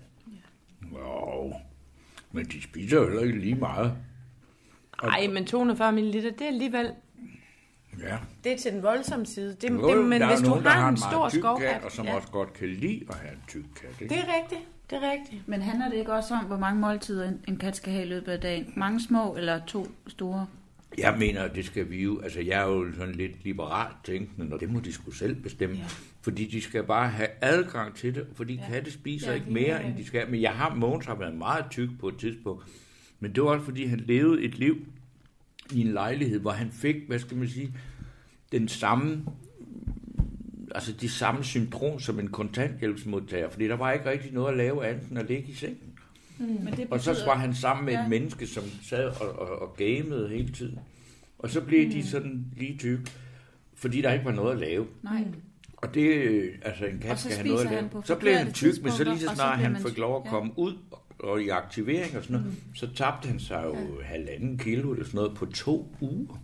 Wow. 0.91 1.53
Men 2.31 2.45
de 2.45 2.63
spiser 2.63 3.03
heller 3.03 3.21
ikke 3.21 3.39
lige 3.39 3.55
meget. 3.55 3.93
Ej, 5.03 5.27
men 5.27 5.45
240 5.45 5.91
ml, 5.91 6.13
det 6.13 6.41
er 6.41 6.47
alligevel 6.47 6.93
Ja. 8.03 8.17
det 8.43 8.51
er 8.51 8.57
til 8.57 8.71
den 8.71 8.83
voldsomme 8.83 9.25
side. 9.25 9.55
Det, 9.61 9.69
Jo, 9.69 9.97
det, 9.97 10.05
men 10.05 10.21
er 10.21 10.27
hvis 10.27 10.39
du 10.39 10.49
nogen, 10.49 10.63
der 10.63 10.69
har 10.69 10.89
en 10.89 10.97
meget 11.01 11.11
stor 11.13 11.29
tyk 11.29 11.39
skovkat, 11.39 11.67
kat, 11.73 11.83
og 11.83 11.91
som 11.91 12.05
ja, 12.05 12.15
også 12.15 12.27
godt 12.27 12.53
kan 12.53 12.67
lide 12.69 13.01
at 13.09 13.15
have 13.15 13.33
en 13.33 13.41
tyk 13.47 13.63
kat. 13.81 13.89
Ikke? 14.01 14.13
det 14.15 14.21
er 14.21 14.27
rigtigt. 14.41 14.61
Det 14.89 14.95
er 14.97 15.11
rigtigt. 15.11 15.47
Men 15.47 15.61
handler 15.61 15.89
det 15.89 15.97
ikke 15.97 16.13
også 16.13 16.33
om, 16.33 16.45
hvor 16.45 16.57
mange 16.57 16.81
måltider 16.81 17.27
en, 17.29 17.39
en 17.47 17.57
kat 17.57 17.75
skal 17.75 17.93
have 17.93 18.05
i 18.05 18.09
løbet 18.09 18.31
af 18.31 18.39
dagen? 18.41 18.73
Mange 18.75 19.01
små 19.03 19.35
eller 19.35 19.59
to 19.67 19.87
store? 20.07 20.47
Jeg 20.97 21.15
mener, 21.19 21.43
at 21.43 21.55
det 21.55 21.65
skal 21.65 21.89
vi 21.89 22.03
jo... 22.03 22.19
Altså, 22.21 22.39
jeg 22.41 22.59
er 22.61 22.67
jo 22.67 22.85
sådan 22.97 23.15
lidt 23.15 23.43
liberalt 23.43 23.95
tænkende, 24.03 24.53
og 24.53 24.59
det 24.59 24.71
må 24.71 24.79
de 24.79 24.93
skulle 24.93 25.17
selv 25.17 25.35
bestemme. 25.35 25.75
Ja. 25.75 25.83
Fordi 26.21 26.45
de 26.45 26.61
skal 26.61 26.83
bare 26.83 27.09
have 27.09 27.29
adgang 27.41 27.95
til 27.95 28.15
det, 28.15 28.27
fordi 28.35 28.53
ja. 28.55 28.73
katte 28.73 28.91
spiser 28.91 29.29
Ja, 29.29 29.35
ikke 29.35 29.51
mere, 29.51 29.67
er- 29.67 29.87
end 29.87 29.97
de 29.97 30.05
skal. 30.05 30.29
Men 30.29 30.41
jeg 30.41 30.51
har, 30.51 30.75
Mogens 30.75 31.05
har 31.05 31.15
været 31.15 31.33
meget 31.35 31.65
tyk 31.71 31.89
på 31.99 32.07
et 32.07 32.17
tidspunkt. 32.17 32.63
Men 33.19 33.35
det 33.35 33.43
var 33.43 33.49
også, 33.49 33.65
fordi 33.65 33.85
han 33.85 33.99
levede 33.99 34.41
et 34.43 34.57
liv 34.59 34.77
i 35.73 35.81
en 35.81 35.87
lejlighed, 35.93 36.39
hvor 36.39 36.51
han 36.51 36.71
fik, 36.71 36.95
hvad 37.07 37.19
skal 37.19 37.37
man 37.37 37.47
sige, 37.47 37.73
den 38.51 38.67
samme 38.67 39.25
altså 40.75 40.91
de 40.91 41.09
samme 41.09 41.43
symptom 41.43 41.99
som 41.99 42.19
en 42.19 42.27
kontanthjælpsmodtager, 42.27 43.49
fordi 43.49 43.67
der 43.67 43.75
var 43.75 43.91
ikke 43.91 44.09
rigtig 44.09 44.31
noget 44.33 44.51
at 44.51 44.57
lave 44.57 44.87
andet 44.87 45.09
end 45.09 45.19
at 45.19 45.27
ligge 45.27 45.49
i 45.51 45.53
sengen. 45.53 45.77
Men 46.39 46.73
det 46.77 46.87
Og 46.91 46.99
så 46.99 47.15
var 47.25 47.35
han 47.37 47.55
sammen 47.55 47.85
med 47.85 47.93
ja. 47.93 48.03
Et 48.03 48.09
menneske, 48.09 48.47
som 48.47 48.63
sad 48.83 49.05
og, 49.05 49.39
og, 49.39 49.61
og 49.61 49.75
gamede 49.77 50.29
hele 50.29 50.49
tiden. 50.53 50.79
Og 51.39 51.49
så 51.49 51.61
blev 51.61 51.85
Mm. 51.85 51.91
de 51.91 52.07
sådan 52.07 52.45
lige 52.57 52.77
tykke, 52.77 53.03
fordi 53.75 54.01
der 54.01 54.13
ikke 54.13 54.25
var 54.25 54.31
noget 54.31 54.51
at 54.53 54.59
lave. 54.59 54.87
Nej. 55.03 55.23
Og 55.77 55.93
det, 55.93 56.01
øh, 56.15 56.53
altså 56.61 56.85
en 56.85 56.99
kat 56.99 57.19
skal 57.19 57.35
have 57.35 57.47
noget 57.47 57.65
at 57.65 57.71
lave. 57.71 57.89
Så 58.05 58.15
blev 58.15 58.33
han 58.33 58.51
tyk, 58.53 58.83
men 58.83 58.91
så 58.91 59.03
lige 59.03 59.19
så 59.19 59.35
snart 59.35 59.59
han 59.59 59.75
fik 59.75 59.85
tyk. 59.85 59.97
lov 59.97 60.23
at 60.25 60.29
komme 60.29 60.51
ud 60.57 60.73
og 60.91 61.03
i 61.37 61.49
aktivering 61.49 62.17
og 62.17 62.23
sådan 62.23 62.33
noget, 62.39 62.45
Mm. 62.47 62.75
så 62.75 62.87
tabte 62.95 63.27
han 63.27 63.39
sig 63.39 63.63
jo 63.65 63.75
halvanden 64.03 64.57
kilo 64.57 64.91
eller 64.91 65.05
sådan 65.05 65.17
noget 65.17 65.37
på 65.37 65.45
to 65.45 65.87
uger. 66.01 66.35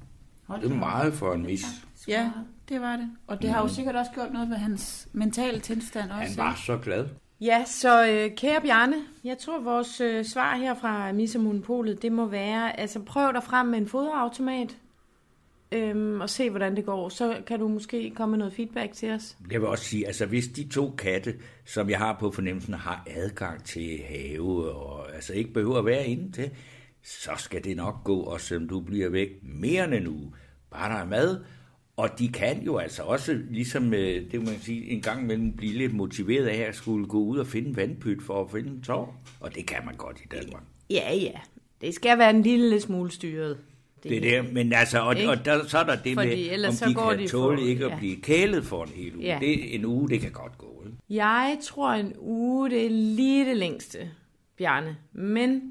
Hold 0.47 0.61
Det 0.61 0.71
er 0.71 0.75
meget 0.75 1.13
for 1.13 1.33
en 1.33 1.45
mis. 1.45 1.65
Ja, 2.07 2.31
det 2.69 2.81
var 2.81 2.95
det. 2.95 3.09
Og 3.27 3.41
det 3.41 3.49
har 3.49 3.61
jo 3.61 3.67
sikkert 3.67 3.95
også 3.95 4.11
gjort 4.11 4.33
noget 4.33 4.49
ved 4.49 4.55
hans 4.57 5.07
mentale 5.13 5.59
tilstand 5.59 6.11
også. 6.11 6.27
Han 6.27 6.37
var 6.37 6.61
så 6.65 6.77
glad. 6.77 7.05
Ja, 7.41 7.63
så 7.65 8.07
øh, 8.07 8.35
kære 8.35 8.61
Bjarne, 8.61 8.95
jeg 9.23 9.37
tror 9.37 9.59
vores 9.59 10.01
øh, 10.01 10.25
svar 10.25 10.55
her 10.55 10.73
fra 10.73 11.11
Misse 11.11 11.39
Monopolet, 11.39 12.01
det 12.01 12.11
må 12.11 12.25
være, 12.25 12.79
altså 12.79 12.99
prøv 12.99 13.33
dig 13.33 13.43
frem 13.43 13.67
med 13.67 13.77
en 13.79 13.87
foderautomat, 13.87 14.77
øhm, 15.71 16.21
og 16.21 16.29
se 16.29 16.49
hvordan 16.49 16.75
det 16.75 16.85
går. 16.85 17.09
Så 17.09 17.37
kan 17.47 17.59
du 17.59 17.67
måske 17.67 18.13
komme 18.15 18.31
med 18.31 18.37
noget 18.37 18.53
feedback 18.53 18.93
til 18.93 19.11
os. 19.11 19.37
Jeg 19.51 19.61
vil 19.61 19.69
også 19.69 19.85
sige, 19.85 20.07
altså 20.07 20.25
hvis 20.25 20.47
de 20.47 20.67
to 20.67 20.95
katte, 20.97 21.35
som 21.65 21.89
jeg 21.89 21.97
har 21.97 22.17
på 22.19 22.31
fornemmelsen, 22.31 22.73
har 22.73 23.07
adgang 23.07 23.63
til 23.63 24.01
have, 24.09 24.71
og 24.71 25.15
altså 25.15 25.33
ikke 25.33 25.53
behøver 25.53 25.77
at 25.77 25.85
være 25.85 26.07
inde 26.07 26.31
til, 26.31 26.51
så 27.03 27.31
skal 27.37 27.63
det 27.63 27.77
nok 27.77 28.03
gå, 28.03 28.19
også 28.19 28.47
selvom 28.47 28.67
du 28.67 28.79
bliver 28.79 29.09
væk 29.09 29.29
mere 29.41 29.85
end 29.85 29.93
en 29.93 30.07
uge. 30.07 30.31
Bare 30.71 30.93
der 30.93 30.99
er 30.99 31.05
mad, 31.05 31.39
og 31.97 32.19
de 32.19 32.27
kan 32.27 32.61
jo 32.63 32.77
altså 32.77 33.03
også, 33.03 33.39
ligesom 33.49 33.93
øh, 33.93 34.31
det 34.31 34.39
må 34.39 34.45
man 34.45 34.59
sige, 34.59 34.89
en 34.89 35.01
gang 35.01 35.21
imellem 35.21 35.55
blive 35.55 35.73
lidt 35.73 35.93
motiveret 35.93 36.47
af 36.47 36.57
at 36.57 36.75
skulle 36.75 37.07
gå 37.07 37.19
ud 37.19 37.37
og 37.37 37.47
finde 37.47 37.69
en 37.69 37.75
vandpyt 37.75 38.23
for 38.23 38.43
at 38.43 38.51
finde 38.51 38.69
en 38.69 38.81
tår. 38.81 39.21
Og 39.39 39.55
det 39.55 39.67
kan 39.67 39.85
man 39.85 39.95
godt 39.95 40.21
i 40.23 40.27
Danmark. 40.31 40.63
Ja, 40.89 41.15
ja. 41.15 41.39
Det 41.81 41.93
skal 41.93 42.17
være 42.17 42.29
en 42.29 42.41
lille 42.41 42.81
smule 42.81 43.11
styret. 43.11 43.57
Det 44.09 44.35
er 44.35 44.41
det, 44.41 44.53
men 44.53 44.73
altså, 44.73 44.99
og, 44.99 45.15
Ikke? 45.17 45.29
og 45.29 45.45
der, 45.45 45.67
så 45.67 45.77
er 45.77 45.83
der 45.83 45.95
det 45.95 46.13
Fordi 46.13 46.49
med, 46.49 46.65
om 46.67 46.73
så 46.73 46.85
de 46.89 46.93
går 46.93 47.09
kan 47.09 47.19
de 47.19 47.27
tåle 47.27 47.57
for- 47.57 47.65
ikke 47.67 47.85
at 47.85 47.91
ja. 47.91 47.97
blive 47.97 48.15
kælet 48.21 48.65
for 48.65 48.83
en 48.83 48.89
hel 48.95 49.15
uge. 49.15 49.25
Ja. 49.25 49.37
Det, 49.41 49.75
en 49.75 49.85
uge, 49.85 50.09
det 50.09 50.21
kan 50.21 50.31
godt 50.31 50.57
gå. 50.57 50.83
Ikke? 50.85 50.97
Jeg 51.09 51.57
tror 51.63 51.91
en 51.91 52.13
uge, 52.19 52.69
det 52.69 52.85
er 52.85 52.89
lige 52.89 53.45
det 53.45 53.57
længste, 53.57 53.97
Bjarne. 54.57 54.97
Men 55.13 55.61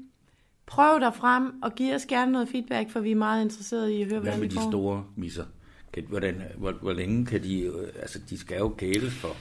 prøv 0.65 0.99
dig 0.99 1.11
frem 1.15 1.51
og 1.63 1.75
giv 1.75 1.93
os 1.95 2.05
gerne 2.05 2.31
noget 2.31 2.49
feedback, 2.49 2.89
for 2.91 2.99
vi 2.99 3.11
er 3.11 3.15
meget 3.15 3.43
interesserede 3.43 3.95
i 3.95 4.01
at 4.01 4.07
høre, 4.07 4.19
Hvad 4.19 4.31
hvordan 4.31 4.39
med 4.39 4.49
det 4.49 4.57
de 4.57 4.63
store 4.63 5.03
misser? 5.15 5.45
Kan, 5.93 6.03
hvordan, 6.09 6.41
hvor, 6.57 6.71
hvor 6.71 6.93
længe 6.93 7.25
kan 7.25 7.43
de... 7.43 7.61
øh, 7.61 7.73
Altså, 8.01 8.19
de 8.29 8.37
skal 8.37 8.57
jo 8.57 8.69
kæles 8.69 9.13
for. 9.13 9.35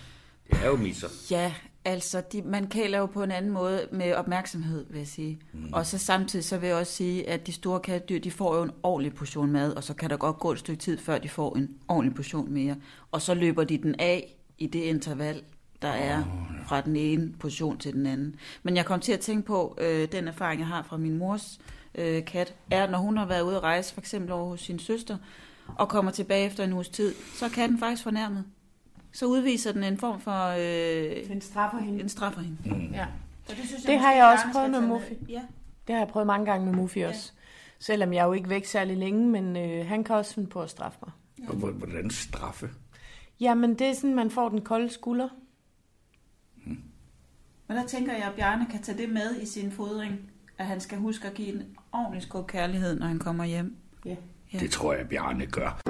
Det 0.51 0.59
er 0.65 0.67
jo 0.69 0.77
misser. 0.77 1.09
Ja, 1.31 1.53
Altså, 1.85 2.23
de, 2.33 2.43
man 2.43 2.67
kæler 2.67 2.99
jo 2.99 3.07
på 3.07 3.23
en 3.23 3.31
anden 3.31 3.51
måde 3.51 3.89
med 3.93 4.15
opmærksomhed, 4.15 4.87
vil 4.91 4.99
jeg 4.99 5.07
sige. 5.07 5.41
Mm. 5.53 5.73
Og 5.73 5.87
så 5.87 5.99
samtidig 5.99 6.45
så 6.45 6.59
vil 6.59 6.67
jeg 6.67 6.77
også 6.77 6.93
sige, 6.93 7.29
at 7.29 7.47
de 7.47 7.53
store 7.53 7.81
kattedyr, 7.81 8.19
de 8.19 8.31
får 8.31 8.57
jo 8.57 8.63
en 8.63 8.71
ordentlig 8.83 9.15
portion 9.15 9.51
mad, 9.51 9.73
og 9.73 9.85
så 9.85 9.95
kan 9.95 10.11
der 10.11 10.17
godt 10.17 10.39
gå 10.39 10.53
et 10.53 10.59
stykke 10.59 10.81
tid, 10.81 10.99
før 10.99 11.19
de 11.19 11.29
får 11.29 11.57
en 11.57 11.71
ordentlig 11.89 12.15
portion 12.15 12.53
mere. 12.53 12.77
Og 13.13 13.23
så 13.23 13.35
løber 13.35 13.65
de 13.65 13.79
den 13.79 13.95
af 13.99 14.37
i 14.59 14.67
det 14.67 14.83
interval, 14.83 15.43
der 15.83 15.89
er 15.89 16.25
fra 16.69 16.81
den 16.81 16.97
ene 16.97 17.33
portion 17.41 17.79
til 17.79 17.93
den 17.93 18.07
anden. 18.07 18.35
Men 18.63 18.77
jeg 18.77 18.87
kom 18.87 19.01
til 19.01 19.13
at 19.13 19.21
tænke 19.21 19.47
på, 19.47 19.79
øh, 19.81 20.09
den 20.13 20.29
erfaring, 20.29 20.61
jeg 20.61 20.69
har 20.69 20.83
fra 20.83 20.97
min 20.97 21.19
mors 21.19 21.61
øh, 21.95 22.25
kat, 22.25 22.55
er, 22.71 22.91
når 22.91 22.99
hun 22.99 23.17
har 23.17 23.27
været 23.27 23.43
ude 23.43 23.57
at 23.57 23.63
rejse, 23.63 23.95
for 23.95 24.01
eksempel 24.01 24.33
over 24.33 24.49
hos 24.49 24.61
sin 24.61 24.79
søster, 24.79 25.17
og 25.77 25.89
kommer 25.89 26.11
tilbage 26.11 26.47
efter 26.47 26.65
en 26.65 26.73
uges 26.73 26.89
tid, 26.89 27.15
så 27.35 27.45
er 27.45 27.49
katten 27.49 27.79
faktisk 27.79 28.03
fornærmet. 28.03 28.45
Så 29.15 29.27
udviser 29.27 29.73
den 29.73 29.85
en 29.85 29.99
form 29.99 30.21
for... 30.21 30.45
Øh, 30.49 31.29
Den 31.29 31.41
straffer 31.41 31.79
hende. 31.79 32.01
en 32.01 32.09
straffer 32.09 32.41
hende. 32.41 32.59
Ja. 32.93 33.07
Så 33.47 33.55
det, 33.57 33.65
synes 33.69 33.83
Det 33.83 33.99
har 33.99 34.13
jeg 34.13 34.25
også 34.33 34.45
prøvet 34.53 34.71
med 34.71 34.81
Muffy. 34.81 35.13
Ja. 35.29 35.43
Det 35.87 35.95
har 35.95 36.03
jeg 36.03 36.09
prøvet 36.09 36.27
mange 36.27 36.47
gange 36.47 36.67
med 36.67 36.75
Muffy 36.75 36.99
også. 36.99 37.33
Selvom 37.79 38.13
jeg 38.13 38.25
jo 38.25 38.33
ikke 38.33 38.49
væk 38.51 38.65
særlig 38.65 38.97
længe, 38.97 39.29
men 39.29 39.57
øh, 39.57 39.87
han 39.87 40.05
kan 40.05 40.17
også 40.17 40.35
finde 40.35 40.49
på 40.49 40.63
at 40.63 40.71
straffe 40.71 40.99
mig. 41.03 41.13
Og 41.49 41.55
hvor- 41.57 41.71
hvordan 41.71 42.11
straffe? 42.11 42.71
Jamen, 43.41 43.75
det 43.75 43.87
er 43.87 43.95
sådan, 43.95 44.15
man 44.15 44.31
får 44.31 44.49
den 44.49 44.61
kolde 44.61 44.89
skulder. 44.91 45.29
Men 47.69 47.77
der 47.77 47.87
tænker 47.87 48.13
jeg, 48.13 48.23
at 48.25 48.33
Bjarne 48.37 48.67
kan 48.71 48.83
tage 48.83 48.99
det 48.99 49.09
med 49.09 49.41
i 49.43 49.47
sin 49.47 49.73
fodring, 49.73 50.31
at 50.59 50.67
han 50.67 50.81
skal 50.81 50.99
huske 50.99 51.29
at 51.29 51.35
give 51.35 51.49
en 51.49 51.63
ordentlig 51.93 52.23
skub 52.23 52.47
kærlighed, 52.47 52.99
når 52.99 53.07
han 53.07 53.19
kommer 53.19 53.45
hjem. 53.45 53.77
Ja. 54.05 54.17
Ja. 54.53 54.59
Det 54.59 54.71
tror 54.71 54.95
jeg, 54.95 55.09
Bjarne 55.09 55.47
gør. 55.47 55.81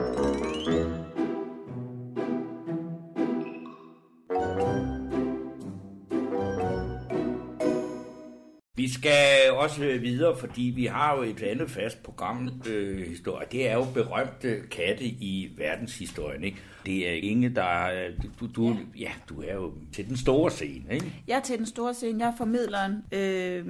Vi 8.85 8.93
skal 8.93 9.51
også 9.53 9.81
videre, 9.81 10.37
fordi 10.39 10.63
vi 10.63 10.87
har 10.87 11.17
jo 11.17 11.23
et 11.23 11.43
andet 11.43 11.71
fast 11.71 12.03
program, 12.03 12.63
øh, 12.69 13.07
historie. 13.07 13.47
Det 13.53 13.69
er 13.69 13.75
jo 13.75 13.85
berømte 13.95 14.61
katte 14.71 15.05
i 15.05 15.53
verdenshistorien. 15.57 16.45
Ikke? 16.45 16.57
Det 16.87 17.09
er 17.09 17.13
Inge, 17.13 17.49
der 17.49 17.63
er, 17.63 18.11
du, 18.41 18.47
du, 18.57 18.77
ja, 18.99 19.11
du 19.29 19.43
er 19.43 19.55
jo 19.55 19.73
til 19.93 20.09
den 20.09 20.17
store 20.17 20.51
scene. 20.51 20.95
Ikke? 20.95 21.13
Jeg 21.27 21.37
er 21.37 21.41
til 21.41 21.59
den 21.59 21.67
store 21.67 21.95
scene, 21.95 22.25
jeg 22.25 22.29
er 22.33 22.37
formidleren. 22.37 23.05
Øh, 23.13 23.67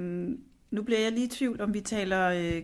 nu 0.71 0.83
bliver 0.83 0.99
jeg 0.99 1.11
lige 1.11 1.25
i 1.25 1.29
tvivl, 1.29 1.61
om 1.61 1.73
vi 1.73 1.81
taler 1.81 2.27
øh, 2.29 2.61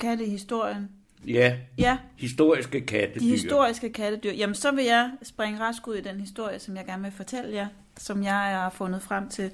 katte 0.00 0.24
i 0.26 0.30
historien. 0.30 0.88
Ja, 1.26 1.56
Ja, 1.78 1.98
historiske 2.16 2.80
kattedyr. 2.80 3.20
de 3.20 3.30
historiske 3.30 3.92
kattedyr. 3.92 4.32
Jamen, 4.32 4.54
så 4.54 4.70
vil 4.70 4.84
jeg 4.84 5.10
springe 5.22 5.60
rask 5.60 5.88
ud 5.88 5.94
i 5.94 6.00
den 6.00 6.20
historie, 6.20 6.58
som 6.58 6.76
jeg 6.76 6.84
gerne 6.86 7.02
vil 7.02 7.12
fortælle 7.12 7.54
jer, 7.54 7.66
som 7.96 8.22
jeg 8.22 8.32
har 8.34 8.70
fundet 8.70 9.02
frem 9.02 9.28
til. 9.28 9.50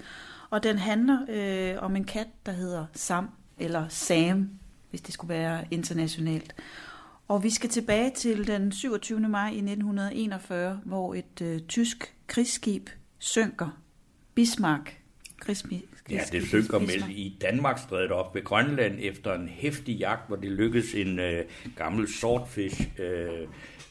Og 0.50 0.62
den 0.62 0.78
handler 0.78 1.18
øh, 1.28 1.82
om 1.82 1.96
en 1.96 2.04
kat, 2.04 2.26
der 2.46 2.52
hedder 2.52 2.86
Sam, 2.94 3.28
eller 3.58 3.88
Sam, 3.88 4.50
hvis 4.90 5.00
det 5.00 5.14
skulle 5.14 5.34
være 5.34 5.64
internationalt. 5.70 6.54
Og 7.28 7.42
vi 7.42 7.50
skal 7.50 7.70
tilbage 7.70 8.10
til 8.10 8.46
den 8.46 8.72
27. 8.72 9.20
maj 9.20 9.46
i 9.48 9.56
1941, 9.58 10.80
hvor 10.84 11.14
et 11.14 11.40
øh, 11.42 11.60
tysk 11.60 12.14
krigsskib 12.26 12.88
synker. 13.18 13.80
Bismarck. 14.34 14.96
Krigsmi- 15.44 15.86
Ja, 16.10 16.20
det 16.32 16.46
synker 16.48 16.78
med 16.78 17.08
i 17.10 17.38
Danmarksstrædet 17.42 18.10
op 18.10 18.34
ved 18.34 18.44
Grønland 18.44 18.94
efter 19.00 19.34
en 19.34 19.48
hæftig 19.48 19.96
jagt, 19.96 20.26
hvor 20.28 20.36
det 20.36 20.50
lykkedes 20.50 20.94
en 20.94 21.18
øh, 21.18 21.44
gammel 21.76 22.08
swordfish 22.12 22.88
øh, 22.98 23.28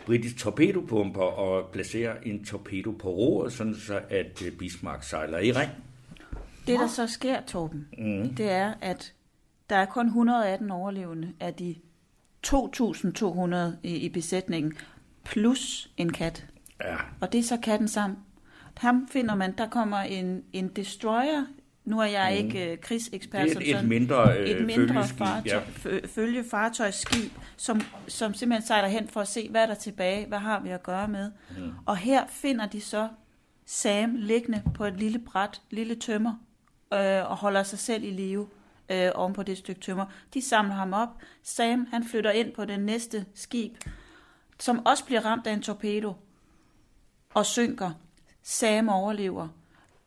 britisk 0.05 0.37
torpedopumper 0.37 1.57
at 1.57 1.65
placere 1.71 2.27
en 2.27 2.45
torpedo 2.45 2.91
på 2.91 3.09
roret, 3.09 3.53
sådan 3.53 3.75
så 3.75 4.01
at 4.09 4.41
øh, 4.45 4.51
Bismarck 4.51 5.03
sejler 5.03 5.39
i 5.39 5.51
ring. 5.51 5.71
Det, 6.71 6.79
der 6.79 6.87
så 6.87 7.07
sker, 7.07 7.41
Torben, 7.41 7.87
Mm. 7.97 8.35
det 8.35 8.51
er, 8.51 8.73
at 8.81 9.13
der 9.69 9.75
er 9.75 9.85
kun 9.85 10.05
118 10.05 10.71
overlevende 10.71 11.33
af 11.39 11.53
de 11.53 11.75
2.200 12.47 13.55
i, 13.83 13.95
i 13.95 14.09
besætningen, 14.09 14.73
plus 15.25 15.91
en 15.97 16.13
kat. 16.13 16.45
Ja, 16.83 16.95
Og 17.21 17.31
det 17.31 17.39
er 17.39 17.43
så 17.43 17.57
katten 17.57 17.87
sammen. 17.87 18.19
Ham 18.77 19.07
finder 19.11 19.35
man, 19.35 19.53
der 19.57 19.69
kommer 19.69 19.97
en, 19.97 20.43
en 20.53 20.67
destroyer. 20.67 21.45
Nu 21.85 21.99
er 21.99 22.05
jeg 22.05 22.37
Mm. 22.41 22.45
ikke 22.45 22.71
øh, 22.71 22.77
krigsekspert. 22.77 23.45
det 23.49 23.55
er 23.55 23.59
et, 23.59 23.67
et 23.69 23.73
sådan. 23.75 23.89
mindre 23.89 24.37
øh, 24.39 24.49
et 24.49 24.65
mindre 24.65 25.07
fartøj, 25.07 25.41
Ja. 25.45 25.59
fø- 25.59 26.07
følgefartøjsskib, 26.07 27.31
som, 27.57 27.81
som 28.07 28.33
simpelthen 28.33 28.67
sejler 28.67 28.87
hen 28.87 29.07
for 29.07 29.21
at 29.21 29.27
se, 29.27 29.49
hvad 29.49 29.61
er 29.61 29.65
der 29.67 29.73
tilbage, 29.73 30.25
hvad 30.27 30.39
har 30.39 30.59
vi 30.59 30.69
at 30.69 30.83
gøre 30.83 31.07
med. 31.07 31.31
Mm. 31.57 31.71
Og 31.85 31.97
her 31.97 32.23
finder 32.29 32.65
de 32.65 32.81
så 32.81 33.07
Sam 33.65 34.15
liggende 34.15 34.61
på 34.73 34.85
et 34.85 34.99
lille 34.99 35.19
bræt, 35.19 35.61
lille 35.71 35.95
tømmer, 35.95 36.33
øh, 36.93 37.31
og 37.31 37.37
holder 37.37 37.63
sig 37.63 37.79
selv 37.79 38.03
i 38.03 38.09
live 38.09 38.47
øh, 38.91 39.11
oven 39.15 39.33
på 39.33 39.43
det 39.43 39.57
stykke 39.57 39.81
tømmer. 39.81 40.05
De 40.33 40.41
samler 40.41 40.75
ham 40.75 40.93
op. 40.93 41.09
Sam, 41.43 41.87
han 41.91 42.03
flytter 42.03 42.31
ind 42.31 42.53
på 42.53 42.65
det 42.65 42.79
næste 42.79 43.25
skib, 43.33 43.73
som 44.59 44.85
også 44.85 45.05
bliver 45.05 45.25
ramt 45.25 45.47
af 45.47 45.53
en 45.53 45.61
torpedo, 45.61 46.13
og 47.33 47.45
synker. 47.45 47.91
Sam 48.43 48.89
overlever. 48.89 49.47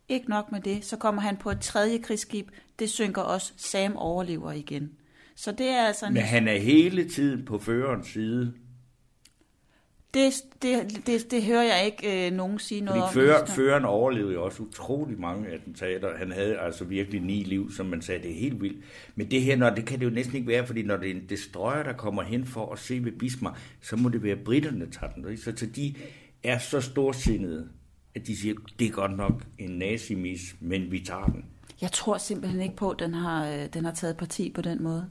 Ikke 0.09 0.31
nok 0.31 0.53
med 0.53 0.61
det, 0.61 0.85
så 0.85 0.97
kommer 0.97 1.23
han 1.23 1.37
på 1.37 1.51
et 1.51 1.61
tredje 1.61 1.99
krigsskib. 1.99 2.51
Det 2.79 2.91
synker 2.91 3.23
også. 3.23 3.53
Sam 3.57 3.97
overlever 3.97 4.53
igen. 4.53 4.93
Så 5.35 5.53
det 5.53 5.69
er 5.69 5.87
altså 5.87 6.07
en 6.07 6.15
Men 6.15 6.23
han 6.23 6.49
er 6.49 6.59
hele 6.59 7.09
tiden 7.09 7.45
på 7.45 7.59
førerens 7.59 8.09
side. 8.09 8.55
Det, 10.15 10.33
det, 10.63 11.07
det, 11.07 11.31
det 11.31 11.43
hører 11.43 11.63
jeg 11.63 11.87
ikke 11.87 12.27
øh, 12.27 12.33
nogen 12.33 12.59
sige 12.59 12.81
noget 12.81 13.03
Fordi 13.13 13.21
om. 13.21 13.27
fører, 13.27 13.47
føreren 13.47 13.85
overlevede 13.85 14.33
jo 14.33 14.45
også 14.45 14.63
utrolig 14.63 15.21
mange 15.21 15.49
attentater. 15.49 16.17
Han 16.19 16.33
havde 16.33 16.59
altså 16.59 16.85
virkelig 16.85 17.21
ni 17.21 17.43
liv, 17.43 17.73
som 17.73 17.87
man 17.87 18.03
sagde, 18.03 18.23
det 18.23 18.31
er 18.31 18.35
helt 18.41 18.63
vildt. 18.63 18.85
Men 19.15 19.31
det 19.31 19.43
her, 19.43 19.57
når, 19.57 19.71
det 19.71 19.87
kan 19.87 19.99
det 19.99 20.05
jo 20.05 20.11
næsten 20.11 20.37
ikke 20.37 20.49
være, 20.49 20.67
fordi 20.67 20.83
når 20.83 20.97
det 20.97 21.11
er 21.11 21.15
en 21.15 21.27
destroyer, 21.29 21.83
der 21.83 21.93
kommer 21.93 22.23
hen 22.23 22.47
for 22.47 22.73
at 22.73 22.79
se 22.79 23.05
ved 23.05 23.13
Bismarck, 23.13 23.59
så 23.81 23.97
må 23.97 24.09
det 24.09 24.23
være 24.23 24.37
britterne, 24.37 24.81
der 24.81 24.91
tager 24.91 25.13
den. 25.13 25.37
Så, 25.37 25.53
så 25.57 25.67
de 25.67 25.95
er 26.43 26.59
så 26.59 26.81
storsindede, 26.81 27.69
at 28.15 28.27
de 28.27 28.37
siger, 28.37 28.55
det 28.79 28.87
er 28.87 28.91
godt 28.91 29.17
nok 29.17 29.43
en 29.59 29.71
nazimis, 29.71 30.57
men 30.61 30.91
vi 30.91 31.01
tager 31.01 31.27
den. 31.27 31.45
Jeg 31.81 31.93
tror 31.93 32.19
simpelthen 32.19 32.61
ikke 32.63 32.77
på, 32.77 32.91
at 32.91 32.99
den 32.99 33.15
har, 33.15 33.51
øh, 33.51 33.67
den 33.75 33.85
har 33.85 33.93
taget 33.93 34.17
parti 34.17 34.51
på 34.51 34.63
den 34.63 34.83
måde. 34.83 35.07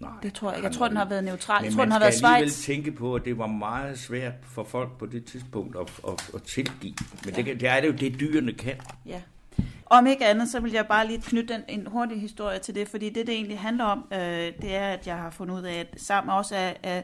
Nej, 0.00 0.10
Det 0.22 0.34
tror 0.34 0.48
jeg 0.50 0.58
ikke. 0.58 0.66
Jeg 0.68 0.76
tror, 0.76 0.88
den 0.88 0.96
har 0.96 1.04
været 1.08 1.24
neutral. 1.24 1.62
Jeg 1.62 1.70
Men 1.70 1.72
tror, 1.76 1.82
den 1.82 1.88
man 1.88 1.92
har 1.92 1.98
været 1.98 2.14
skal 2.14 2.26
alligevel 2.26 2.50
Schweiz. 2.52 2.66
tænke 2.76 2.92
på, 2.92 3.14
at 3.14 3.24
det 3.24 3.38
var 3.38 3.46
meget 3.46 3.98
svært 3.98 4.32
for 4.42 4.64
folk 4.64 4.98
på 4.98 5.06
det 5.06 5.24
tidspunkt 5.24 5.76
at, 5.76 5.92
at, 6.08 6.30
at 6.34 6.42
tilgive. 6.42 6.94
Men 7.24 7.34
det, 7.34 7.44
kan- 7.44 7.60
det 7.60 7.68
er 7.68 7.80
det 7.80 7.88
jo 7.88 7.92
det, 7.92 8.20
dyrene 8.20 8.52
kan. 8.52 8.74
Ja. 9.06 9.20
Om 9.86 10.06
ikke 10.06 10.26
andet, 10.26 10.48
så 10.48 10.60
vil 10.60 10.72
jeg 10.72 10.86
bare 10.86 11.06
lige 11.06 11.20
knytte 11.20 11.54
en, 11.54 11.80
en 11.80 11.86
hurtig 11.86 12.20
historie 12.20 12.58
til 12.58 12.74
det, 12.74 12.88
fordi 12.88 13.08
det, 13.10 13.26
det 13.26 13.34
egentlig 13.34 13.58
handler 13.58 13.84
om, 13.84 14.04
øh, 14.12 14.18
det 14.62 14.74
er, 14.74 14.88
at 14.88 15.06
jeg 15.06 15.16
har 15.16 15.30
fundet 15.30 15.54
ud 15.54 15.62
af, 15.62 15.74
at 15.74 16.00
sammen 16.02 16.34
også 16.34 16.56
er, 16.56 16.72
er, 16.82 17.02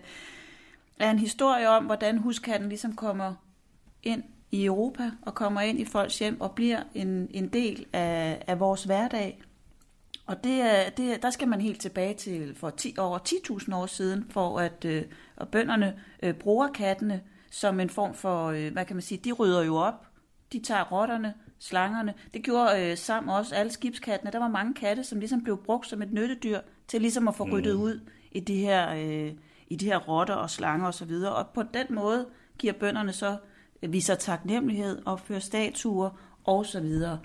er 0.99 1.11
en 1.11 1.19
historie 1.19 1.69
om, 1.69 1.85
hvordan 1.85 2.19
huskatten 2.19 2.69
ligesom 2.69 2.97
kommer 2.97 3.35
ind 4.03 4.23
i 4.51 4.65
Europa 4.65 5.11
og 5.23 5.35
kommer 5.35 5.61
ind 5.61 5.81
i 5.81 5.85
folks 5.85 6.19
hjem 6.19 6.41
og 6.41 6.53
bliver 6.53 6.83
en, 6.95 7.29
en 7.31 7.49
del 7.49 7.87
af, 7.93 8.43
af 8.47 8.61
vores 8.61 8.85
hverdag. 8.85 9.41
Og 10.31 10.45
det, 10.45 10.53
er- 10.61 10.91
det, 10.91 11.13
er- 11.13 11.19
der 11.19 11.31
skal 11.31 11.49
man 11.49 11.61
helt 11.61 11.81
tilbage 11.81 12.15
til 12.15 12.55
for 12.55 12.71
10, 12.71 12.95
over 12.99 13.19
10.000 13.29 13.75
år 13.75 13.87
siden, 13.87 14.27
for 14.31 14.59
at 14.59 14.85
øh, 14.85 15.03
og 15.37 15.49
bønderne 15.49 16.01
øh, 16.23 16.35
bruger 16.35 16.69
kattene 16.69 17.21
som 17.51 17.81
en 17.81 17.91
form 17.91 18.15
for, 18.15 18.47
øh, 18.47 18.73
hvad 18.73 18.85
kan 18.85 18.97
man 18.97 19.03
sige, 19.03 19.21
de 19.25 19.33
rydder 19.33 19.63
jo 19.65 19.77
op. 19.77 20.07
De 20.53 20.61
tager 20.61 20.85
rotterne, 20.85 21.35
slangerne. 21.59 22.15
Det 22.35 22.43
gjorde 22.45 22.91
øh, 22.91 22.97
Sam 22.97 23.29
også, 23.29 23.55
alle 23.55 23.73
skibskattene. 23.73 24.31
Der 24.33 24.39
var 24.39 24.49
mange 24.49 24.75
katte, 24.75 25.05
som 25.05 25.19
ligesom 25.21 25.43
blev 25.45 25.63
brugt 25.65 25.87
som 25.89 26.03
et 26.03 26.13
nyttedyr 26.13 26.61
til 26.89 27.01
ligesom 27.01 27.29
at 27.29 27.35
få 27.35 27.45
ryddet 27.53 27.73
ud 27.75 28.01
i 28.33 28.41
de 28.41 28.57
her, 28.57 28.91
øh, 28.95 29.33
i 29.69 29.77
de 29.77 29.85
her 29.85 29.99
rotter 29.99 30.35
og 30.35 30.51
slanger 30.51 30.87
osv. 30.87 30.89
Og, 30.89 30.95
så 30.95 31.05
videre. 31.05 31.35
og 31.35 31.47
på 31.55 31.63
den 31.63 31.87
måde 31.91 32.27
giver 32.59 32.73
bønderne 32.73 33.13
så, 33.13 33.37
øh, 33.83 33.93
viser 33.93 34.15
taknemmelighed, 34.15 35.03
opfører 35.07 35.41
statuer 35.41 36.11
og 36.45 36.67
så 36.67 36.81
videre. 36.81 37.19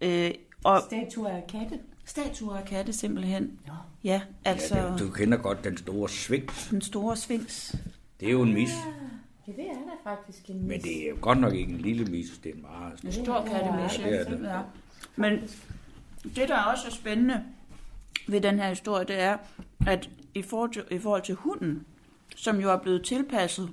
Øh, 0.00 0.30
og 0.64 0.80
Statuer 0.86 1.28
af 1.28 1.44
katte. 1.48 1.78
Statuer 2.04 2.56
af 2.56 2.64
katte 2.64 2.92
simpelthen. 2.92 3.58
Ja, 4.04 4.20
altså 4.44 4.76
Ja, 4.76 4.88
det, 4.90 4.98
du 4.98 5.10
kender 5.10 5.38
godt 5.38 5.64
den 5.64 5.76
store 5.76 6.08
svigt. 6.08 6.68
den 6.70 6.80
store 6.82 7.16
sphinx. 7.16 7.74
Det 8.20 8.28
er 8.28 8.32
jo 8.32 8.42
en 8.42 8.54
mis. 8.54 8.70
Ja, 9.46 9.52
det 9.52 9.64
er 9.70 9.74
da 9.74 10.10
faktisk 10.10 10.50
en 10.50 10.68
Men 10.68 10.82
det 10.82 11.04
er 11.04 11.08
jo 11.10 11.16
godt 11.20 11.38
nok 11.40 11.54
ikke 11.54 11.72
en 11.72 11.80
lille 11.80 12.04
mis, 12.04 12.26
det 12.42 12.50
er 12.50 12.54
en 12.54 12.62
meget 12.62 12.98
stor. 12.98 13.08
En 13.08 13.12
stor 13.24 13.44
kattemis, 13.44 13.98
Ja, 13.98 14.10
det 14.10 14.20
er 14.20 14.36
det. 14.36 14.42
ja. 14.48 14.60
Men 15.16 15.38
det, 16.24 16.48
der 16.48 16.62
også 16.62 16.86
er 16.86 16.90
spændende 16.90 17.42
ved 18.28 18.40
den 18.40 18.58
her 18.58 18.68
historie, 18.68 19.04
det 19.04 19.20
er, 19.20 19.36
at 19.86 20.10
i 20.34 20.42
forhold 20.42 20.72
til, 20.72 20.82
i 20.90 20.98
forhold 20.98 21.22
til 21.22 21.34
hunden, 21.34 21.84
som 22.36 22.60
jo 22.60 22.70
er 22.72 22.76
blevet 22.76 23.04
tilpasset 23.04 23.70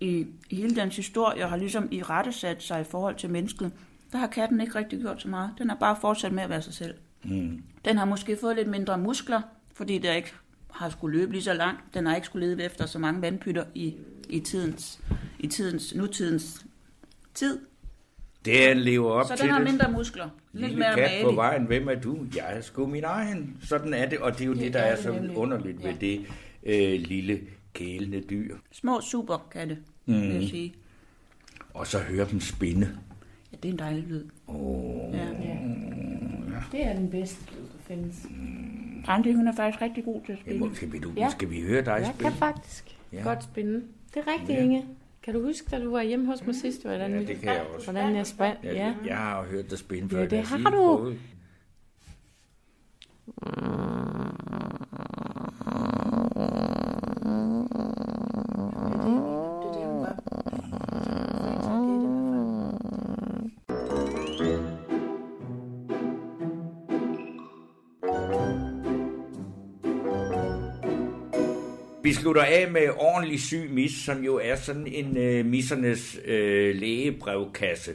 i, 0.00 0.26
i 0.50 0.56
hele 0.56 0.76
dens 0.76 0.96
historie, 0.96 1.44
og 1.44 1.50
har 1.50 1.56
ligesom 1.56 1.88
i 1.90 2.02
rette 2.02 2.32
sat 2.32 2.62
sig 2.62 2.80
i 2.80 2.84
forhold 2.84 3.14
til 3.16 3.30
mennesket, 3.30 3.72
der 4.12 4.18
har 4.18 4.26
katten 4.26 4.60
ikke 4.60 4.74
rigtig 4.74 5.00
gjort 5.00 5.22
så 5.22 5.28
meget. 5.28 5.50
Den 5.58 5.68
har 5.68 5.76
bare 5.76 5.96
fortsat 6.00 6.32
med 6.32 6.42
at 6.42 6.50
være 6.50 6.62
sig 6.62 6.74
selv. 6.74 6.94
Mm. 7.28 7.62
Den 7.84 7.98
har 7.98 8.04
måske 8.04 8.36
fået 8.40 8.56
lidt 8.56 8.68
mindre 8.68 8.98
muskler, 8.98 9.40
fordi 9.74 9.98
der 9.98 10.12
ikke 10.12 10.32
har 10.70 10.88
skulle 10.88 11.18
løbe 11.18 11.32
lige 11.32 11.42
så 11.42 11.52
langt. 11.54 11.80
Den 11.94 12.06
har 12.06 12.14
ikke 12.14 12.26
skulle 12.26 12.46
lede 12.46 12.64
efter 12.64 12.86
så 12.86 12.98
mange 12.98 13.22
vandpytter 13.22 13.64
i, 13.74 13.94
i, 14.28 14.40
tidens, 14.40 15.00
i 15.38 15.46
tidens, 15.46 15.94
nutidens 15.94 16.66
tid. 17.34 17.58
Den 18.44 18.76
lever 18.78 19.10
op 19.10 19.26
Så 19.26 19.36
til 19.36 19.42
den 19.44 19.50
har 19.52 19.58
det. 19.60 19.68
mindre 19.70 19.90
muskler. 19.92 20.28
Lidt 20.52 20.62
Lille 20.62 20.78
mere 20.78 20.94
kat 20.94 21.10
på 21.22 21.26
malig. 21.26 21.36
vejen, 21.36 21.64
hvem 21.64 21.88
er 21.88 21.94
du? 21.94 22.26
Jeg 22.36 22.56
er 22.56 22.60
sgu 22.60 22.86
min 22.86 23.04
egen. 23.04 23.56
Sådan 23.62 23.94
er 23.94 24.08
det, 24.08 24.18
og 24.18 24.32
det 24.32 24.40
er 24.40 24.46
jo 24.46 24.54
det, 24.54 24.72
der 24.72 24.78
er 24.80 24.84
er 24.84 24.94
det 24.94 25.04
så 25.04 25.12
nemlig. 25.12 25.36
underligt 25.36 25.84
ved 25.84 25.94
det 26.00 26.26
øh, 26.62 27.00
lille 27.00 27.40
kælende 27.74 28.20
dyr. 28.20 28.56
Små 28.72 29.00
superkatte, 29.00 29.78
mm. 30.06 30.14
vil 30.22 30.30
jeg 30.34 30.48
sige. 30.48 30.74
Og 31.74 31.86
så 31.86 31.98
høre 31.98 32.26
dem 32.30 32.40
spinde. 32.40 32.98
Ja, 33.52 33.56
det 33.62 33.68
er 33.68 33.72
en 33.72 33.78
dejlig 33.78 34.04
lyd. 34.04 34.24
Oh. 34.46 35.14
Ja. 35.14 35.26
Det 36.72 36.84
er 36.86 36.92
den 36.92 37.10
bedste 37.10 37.52
lyd, 37.52 37.60
der 37.62 37.78
findes. 37.94 38.26
Randi, 39.08 39.32
hun 39.32 39.48
er 39.48 39.52
faktisk 39.56 39.82
rigtig 39.82 40.04
god 40.04 40.20
til 40.26 40.32
at 40.32 40.38
Ja, 40.38 40.42
spille. 40.42 40.76
skal, 40.76 40.92
vi, 40.92 40.98
du, 40.98 41.12
Ja. 41.16 41.28
skal 41.30 41.50
vi 41.50 41.60
høre 41.60 41.84
dig 41.84 41.90
Jeg 41.90 42.06
spille? 42.14 42.30
kan 42.30 42.38
faktisk 42.38 42.96
Ja. 43.12 43.16
ja. 43.18 43.22
godt 43.22 43.42
spinde. 43.44 43.74
Det 44.14 44.22
er 44.26 44.32
rigtigt, 44.32 44.48
Ja. 44.50 44.54
ja. 44.54 44.62
Inge. 44.62 44.84
Kan 45.22 45.34
du 45.34 45.42
huske, 45.42 45.66
da 45.70 45.84
du 45.84 45.90
var 45.90 46.02
hjemme 46.02 46.26
hos 46.26 46.46
mig 46.46 46.54
sidst, 46.54 46.82
hvordan, 46.84 47.10
Ja, 47.12 47.18
det 47.18 47.40
kan 47.40 47.48
jeg 47.54 47.64
også. 47.74 47.90
hvordan 47.92 48.16
jeg 48.16 48.26
spand? 48.26 48.56
Ja, 48.62 48.72
Ja. 48.74 48.94
Jeg 49.06 49.16
har 49.16 49.44
hørt 49.44 49.70
dig 49.70 49.78
spinde 49.78 50.08
før. 50.08 50.18
Ja, 50.18 50.24
det 50.24 50.32
jeg 50.32 50.46
har 50.46 50.70
du. 50.70 50.96
Prøv. 50.96 51.14
Vi 72.06 72.12
slutter 72.12 72.42
af 72.42 72.70
med 72.70 72.88
ordentlig 72.96 73.40
syg 73.40 73.70
mis, 73.70 73.92
som 73.92 74.24
jo 74.24 74.40
er 74.42 74.56
sådan 74.56 74.86
en 74.86 75.16
øh, 75.16 75.46
missernes 75.46 76.20
øh, 76.24 76.74
lægebrevkasse. 76.76 77.92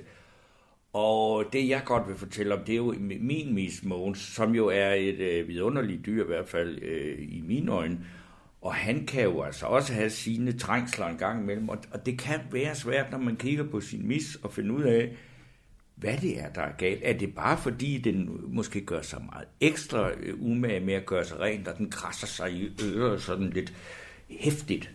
Og 0.93 1.45
det 1.53 1.69
jeg 1.69 1.81
godt 1.85 2.07
vil 2.07 2.15
fortælle 2.15 2.53
om, 2.55 2.63
det 2.63 2.73
er 2.73 2.77
jo 2.77 2.95
min 2.99 3.53
mis 3.53 3.83
Måns, 3.83 4.19
som 4.19 4.55
jo 4.55 4.67
er 4.67 4.93
et 4.93 5.19
øh, 5.19 5.47
vidunderligt 5.47 6.05
dyr, 6.05 6.23
i 6.23 6.27
hvert 6.27 6.47
fald 6.47 6.83
øh, 6.83 7.17
i 7.19 7.43
mine 7.47 7.71
øjne. 7.71 7.99
Og 8.61 8.73
han 8.73 9.05
kan 9.05 9.23
jo 9.23 9.41
altså 9.41 9.65
også 9.65 9.93
have 9.93 10.09
sine 10.09 10.57
trængsler 10.57 11.07
en 11.07 11.17
gang 11.17 11.43
imellem, 11.43 11.69
og, 11.69 11.77
og 11.91 12.05
det 12.05 12.19
kan 12.19 12.39
være 12.51 12.75
svært, 12.75 13.11
når 13.11 13.17
man 13.17 13.35
kigger 13.35 13.63
på 13.63 13.81
sin 13.81 14.07
mis 14.07 14.35
og 14.43 14.53
finde 14.53 14.73
ud 14.73 14.83
af, 14.83 15.17
hvad 15.95 16.17
det 16.17 16.39
er, 16.39 16.49
der 16.49 16.61
er 16.61 16.75
galt. 16.77 17.01
Er 17.03 17.17
det 17.17 17.35
bare 17.35 17.57
fordi, 17.57 17.97
den 17.97 18.29
måske 18.47 18.81
gør 18.85 19.01
sig 19.01 19.21
meget 19.31 19.47
ekstra 19.61 20.11
øh, 20.11 20.41
umage 20.41 20.79
med 20.79 20.93
at 20.93 21.05
gøre 21.05 21.25
sig 21.25 21.39
rent, 21.39 21.67
og 21.67 21.77
den 21.77 21.89
krasser 21.89 22.27
sig 22.27 22.51
i 22.51 22.69
øret 22.83 23.21
sådan 23.21 23.49
lidt 23.49 23.73
hæftigt? 24.39 24.91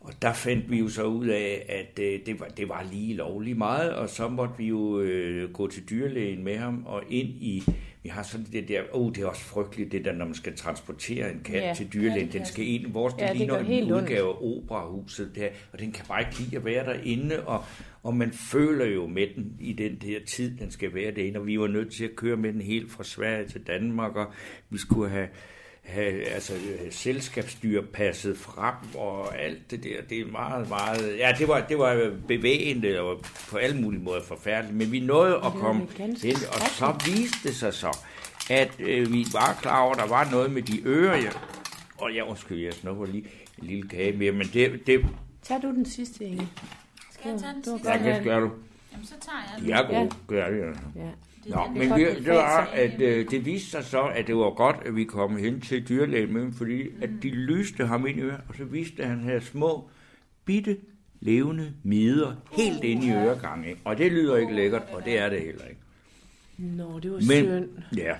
Og 0.00 0.12
der 0.22 0.32
fandt 0.32 0.70
vi 0.70 0.78
jo 0.78 0.88
så 0.88 1.04
ud 1.04 1.26
af, 1.26 1.66
at 1.68 1.98
øh, 2.04 2.20
det, 2.26 2.40
var, 2.40 2.46
det 2.46 2.68
var 2.68 2.86
lige 2.92 3.14
lovligt 3.14 3.58
meget, 3.58 3.92
og 3.94 4.08
så 4.08 4.28
måtte 4.28 4.54
vi 4.58 4.66
jo 4.66 5.00
øh, 5.00 5.52
gå 5.52 5.66
til 5.66 5.90
dyrlægen 5.90 6.44
med 6.44 6.56
ham 6.56 6.86
og 6.86 7.02
ind 7.08 7.28
i... 7.28 7.62
Vi 8.02 8.08
har 8.08 8.22
sådan 8.22 8.46
det 8.52 8.68
der... 8.68 8.82
Åh, 8.92 9.06
oh, 9.06 9.12
det 9.12 9.22
er 9.22 9.26
også 9.26 9.42
frygteligt, 9.42 9.92
det 9.92 10.04
der, 10.04 10.12
når 10.12 10.24
man 10.24 10.34
skal 10.34 10.56
transportere 10.56 11.32
en 11.32 11.40
kat 11.44 11.62
Ja, 11.62 11.74
til 11.74 11.92
dyrlægen. 11.92 12.32
Den 12.32 12.46
skal 12.46 12.66
ind. 12.66 12.92
Vores, 12.92 13.14
det 13.14 13.22
Ja, 13.22 13.28
det 13.28 13.36
ligner 13.36 13.58
en 13.58 13.92
udgave 13.92 14.28
af 14.28 14.36
operahuset 14.40 15.32
der, 15.34 15.48
og 15.72 15.78
den 15.78 15.92
kan 15.92 16.04
bare 16.08 16.20
ikke 16.20 16.38
lide 16.38 16.56
at 16.56 16.64
være 16.64 16.84
derinde, 16.84 17.42
og, 17.46 17.64
og 18.02 18.16
man 18.16 18.32
føler 18.32 18.84
jo 18.84 19.06
med 19.06 19.26
den 19.36 19.56
i 19.60 19.72
den 19.72 19.96
der 19.96 20.18
tid, 20.28 20.58
den 20.58 20.70
skal 20.70 20.94
være 20.94 21.10
derinde, 21.10 21.40
og 21.40 21.46
vi 21.46 21.60
var 21.60 21.66
nødt 21.66 21.92
til 21.92 22.04
at 22.04 22.16
køre 22.16 22.36
med 22.36 22.52
den 22.52 22.60
helt 22.60 22.92
fra 22.92 23.04
Sverige 23.04 23.48
til 23.48 23.60
Danmark, 23.66 24.16
og 24.16 24.26
vi 24.70 24.78
skulle 24.78 25.10
have, 25.10 25.28
have 25.82 26.24
altså, 26.24 26.52
selskabsdyr 26.90 27.82
passet 27.92 28.38
frem, 28.38 28.74
og 28.94 29.38
alt 29.38 29.70
det 29.70 29.84
der, 29.84 30.02
det 30.08 30.20
er 30.20 30.26
meget, 30.26 30.68
meget, 30.68 31.18
ja, 31.18 31.34
det 31.38 31.48
var, 31.48 31.60
det 31.60 31.78
var 31.78 32.12
bevægende, 32.28 33.00
og 33.00 33.20
på 33.50 33.56
alle 33.56 33.80
mulige 33.80 34.02
måder 34.02 34.22
forfærdeligt, 34.22 34.76
men 34.76 34.92
vi 34.92 35.00
nåede 35.00 35.34
at 35.36 35.52
komme 35.52 35.86
hen, 36.22 36.36
og 36.52 36.60
så 36.68 36.94
viste 37.06 37.48
det 37.48 37.56
sig 37.56 37.74
så, 37.74 37.98
at 38.50 38.70
øh, 38.78 39.12
vi 39.12 39.26
var 39.32 39.58
klar 39.62 39.80
over, 39.82 39.92
at 39.94 39.98
der 39.98 40.06
var 40.08 40.30
noget 40.30 40.52
med 40.52 40.62
de 40.62 40.82
ører, 40.84 41.16
jeg, 41.16 41.32
og 41.98 42.14
jeg, 42.16 42.24
undskyld, 42.24 42.58
jeg 42.58 42.72
snupper 42.72 43.06
lige 43.06 43.24
en 43.58 43.66
lille 43.66 43.88
kage 43.88 44.12
mere, 44.18 44.32
men 44.32 44.50
det, 44.52 44.86
det 44.86 45.06
Tag 45.42 45.62
du 45.62 45.70
den 45.70 45.86
sidste, 45.86 46.24
Inge. 46.24 46.48
Skal 47.12 47.30
jeg 47.30 47.40
tage 47.40 47.52
den 47.54 47.64
sidste? 47.64 47.90
ja, 47.90 48.14
det 48.16 48.24
gør 48.24 48.40
du. 48.40 48.50
Jamen, 48.92 49.06
så 49.06 49.14
tager 49.20 49.38
jeg 49.38 49.60
den. 49.60 49.68
De 49.68 49.72
er 49.72 49.86
gode, 49.86 50.00
Ja. 50.00 50.08
gør 50.34 50.50
det. 50.50 50.62
Altså. 50.68 50.82
Nå, 51.46 51.56
er 51.56 51.70
men 51.70 51.94
vi, 51.96 52.04
det 52.04 52.16
det 52.16 52.34
var, 52.34 52.66
at 52.66 53.00
øh, 53.00 53.30
det 53.30 53.44
viste 53.46 53.70
sig 53.70 53.84
så, 53.84 54.02
at 54.02 54.26
det 54.26 54.36
var 54.36 54.50
godt, 54.54 54.76
at 54.86 54.96
vi 54.96 55.04
kom 55.04 55.36
hen 55.36 55.60
til 55.60 55.88
dyrlægen 55.88 56.32
med, 56.32 56.42
ham, 56.42 56.52
fordi 56.52 56.82
at 57.02 57.10
de 57.22 57.30
lyste 57.30 57.86
ham 57.86 58.06
ind 58.06 58.18
i 58.18 58.22
øret, 58.22 58.40
og 58.48 58.54
så 58.54 58.64
viste 58.64 59.04
han 59.04 59.20
havde 59.20 59.40
små, 59.40 59.90
bitte, 60.44 60.76
levende 61.20 61.74
mider 61.82 62.34
helt 62.52 62.84
inde 62.84 63.06
i 63.06 63.10
øregangen. 63.12 63.68
ikke? 63.68 63.80
Og 63.84 63.98
det 63.98 64.12
lyder 64.12 64.36
ikke 64.36 64.54
lækkert, 64.54 64.82
og 64.92 65.04
det 65.04 65.18
er 65.18 65.28
det 65.28 65.40
heller 65.40 65.64
ikke. 65.64 65.80
Nå, 66.58 66.98
det 66.98 67.10
var 67.10 67.16
Men, 67.16 67.26
synd. 67.26 67.68
ja, 67.96 68.14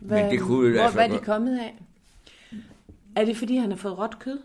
Hvad, 0.00 0.30
det 0.30 0.40
kunne 0.40 0.68
jo 0.68 0.74
hvor, 0.74 0.82
altså 0.82 0.98
hvad 0.98 1.08
er 1.10 1.18
de 1.18 1.24
kommet 1.24 1.58
af? 1.58 1.74
Er 3.16 3.24
det, 3.24 3.36
fordi 3.36 3.56
han 3.56 3.70
har 3.70 3.76
fået 3.76 3.98
råt 3.98 4.18
kød? 4.18 4.38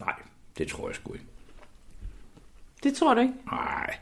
nej, 0.00 0.14
det 0.58 0.68
tror 0.68 0.88
jeg 0.88 0.94
sgu 0.96 1.12
ikke. 1.12 1.24
Det 2.82 2.94
tror 2.94 3.14
du 3.14 3.20
ikke? 3.20 3.34
Nej, 3.46 3.98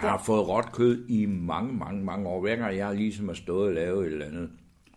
han 0.00 0.08
har 0.10 0.22
fået 0.24 0.48
råt 0.48 0.72
kød 0.72 1.04
i 1.08 1.26
mange, 1.26 1.72
mange, 1.72 2.04
mange 2.04 2.28
år. 2.28 2.40
Hver 2.40 2.56
gang 2.56 2.76
jeg 2.76 2.94
ligesom 2.94 3.28
har 3.28 3.34
stået 3.34 3.68
og 3.68 3.74
lavet 3.74 4.06
et 4.06 4.12
eller 4.12 4.26
andet. 4.26 4.50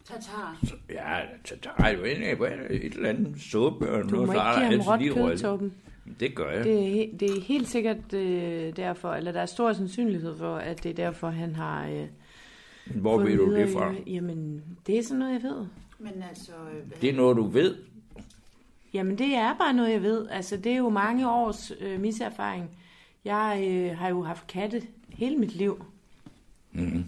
Tatar. 0.05 0.57
Så, 0.63 0.73
ja, 0.89 1.19
tatar, 1.45 1.95
hvad 2.37 2.47
er 2.47 2.67
det, 2.67 2.85
et 2.85 2.93
eller 2.93 3.09
andet 3.09 3.41
suppe. 3.41 3.89
og 3.91 4.03
Du 4.03 4.07
noget, 4.09 4.27
må 4.27 4.33
så 4.33 4.39
ikke 4.39 4.83
der 4.83 4.97
give 4.97 5.13
ham 5.15 5.21
råt 5.23 5.29
kød. 5.29 5.37
Torben. 5.37 5.73
Det 6.19 6.35
gør 6.35 6.51
jeg. 6.51 6.63
Det 6.63 7.01
er, 7.03 7.17
det 7.17 7.29
er 7.37 7.41
helt 7.41 7.67
sikkert 7.67 8.13
øh, 8.13 8.75
derfor, 8.75 9.13
eller 9.13 9.31
der 9.31 9.39
er 9.41 9.45
stor 9.45 9.73
sandsynlighed 9.73 10.37
for, 10.37 10.55
at 10.55 10.83
det 10.83 10.89
er 10.89 10.93
derfor, 10.95 11.29
han 11.29 11.55
har 11.55 11.87
øh, 11.87 12.05
Hvor 13.01 13.17
ved 13.17 13.37
du 13.37 13.55
det 13.55 13.69
fra? 13.69 13.93
i- 14.05 14.13
Jamen, 14.13 14.63
det 14.87 14.97
er 14.99 15.03
sådan 15.03 15.19
noget, 15.19 15.33
jeg 15.33 15.43
ved. 15.43 15.65
Men 15.99 16.23
altså, 16.29 16.51
øh, 16.51 16.87
hvad- 16.87 16.97
Det 17.01 17.09
er 17.09 17.13
noget, 17.13 17.37
du 17.37 17.43
ved. 17.43 17.75
Jamen, 18.93 19.17
det 19.17 19.35
er 19.35 19.55
bare 19.59 19.73
noget, 19.73 19.91
jeg 19.91 20.03
ved. 20.03 20.27
Altså, 20.31 20.57
det 20.57 20.71
er 20.71 20.77
jo 20.77 20.89
mange 20.89 21.29
års 21.31 21.71
øh, 21.81 21.99
miserfaring. 22.01 22.69
Jeg 23.25 23.65
øh, 23.69 23.97
har 23.97 24.09
jo 24.09 24.23
haft 24.23 24.47
katte 24.47 24.81
hele 25.09 25.38
mit 25.38 25.55
liv. 25.55 25.86
Mm-hmm. 26.71 27.05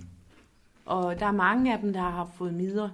Og 0.86 1.20
der 1.20 1.26
er 1.26 1.32
mange 1.32 1.74
af 1.74 1.80
dem, 1.80 1.94
der 1.94 2.02
har 2.02 2.30
fået 2.38 2.54
midler 2.54 2.90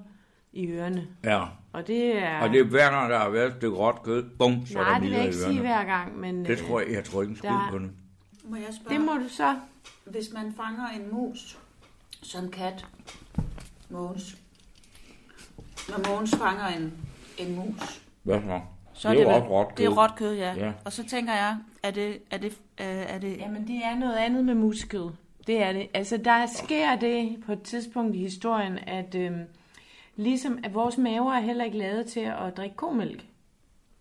i 0.53 0.67
ørerne. 0.67 1.07
Ja, 1.23 1.43
Og 1.73 1.87
det 1.87 2.17
er... 2.17 2.41
og 2.41 2.49
det 2.49 2.59
er 2.59 2.63
hver 2.63 2.89
gang, 2.91 3.09
der 3.09 3.19
har 3.19 3.29
været 3.29 3.47
et 3.47 3.53
stykke 3.57 3.77
råt 3.77 4.03
kød, 4.03 4.23
bum, 4.39 4.65
så 4.65 4.79
er 4.79 4.83
Nej, 4.83 4.93
der 4.93 4.99
det 4.99 5.01
vil 5.01 5.09
midler 5.09 5.17
jeg 5.17 5.25
ikke 5.27 5.37
sige 5.39 5.59
hver 5.59 5.83
gang, 5.85 6.19
men... 6.19 6.45
Det 6.45 6.49
øh, 6.61 6.67
tror 6.67 6.79
jeg, 6.79 6.91
jeg 6.91 7.03
tror 7.03 7.21
ikke 7.21 7.31
en 7.31 7.39
der- 7.41 7.67
på 7.71 7.79
det. 7.79 7.91
må 8.43 8.55
jeg 8.55 8.65
spørge? 8.81 8.97
Det 8.97 9.05
må 9.05 9.13
du 9.13 9.29
så... 9.29 9.59
Hvis 10.05 10.33
man 10.33 10.53
fanger 10.57 10.87
en 10.87 11.13
mus 11.13 11.57
som 12.21 12.51
kat, 12.51 12.85
Mogens, 13.89 14.37
når 15.89 16.09
Mogens 16.09 16.35
fanger 16.35 16.67
en, 16.67 16.93
en 17.37 17.55
mus, 17.55 18.01
Hvad 18.23 18.41
så? 18.41 18.61
Så 19.01 19.09
Det 19.09 19.17
er 19.19 19.21
jo 19.23 19.27
vel- 19.29 19.35
også 19.37 19.49
råt 19.49 19.77
Det 19.77 19.85
er 19.85 19.89
kød. 19.89 19.97
råt 19.97 20.15
kød, 20.15 20.33
ja. 20.35 20.53
Ja. 20.53 20.71
Og 20.85 20.91
så 20.93 21.05
tænker 21.07 21.33
jeg, 21.33 21.55
er 21.83 21.91
det, 21.91 22.17
er 22.31 22.37
det, 22.37 22.51
øh, 22.81 22.85
er 22.87 23.17
det 23.17 23.37
Jamen, 23.37 23.67
det 23.67 23.75
er 23.83 23.95
noget 23.99 24.15
andet 24.15 24.45
med 24.45 24.55
muskød. 24.55 25.09
Det 25.47 25.63
er 25.63 25.73
det. 25.73 25.87
Altså, 25.93 26.17
der 26.17 26.45
sker 26.45 26.95
det 26.95 27.35
på 27.45 27.51
et 27.51 27.61
tidspunkt 27.61 28.15
i 28.15 28.19
historien, 28.19 28.79
at 28.87 29.15
øhm, 29.15 29.41
ligesom 30.15 30.59
at 30.63 30.73
vores 30.73 30.97
maver 30.97 31.33
er 31.33 31.39
heller 31.39 31.63
ikke 31.65 31.77
lavet 31.77 32.05
til 32.05 32.19
at 32.19 32.57
drikke 32.57 32.75
komælk. 32.75 33.25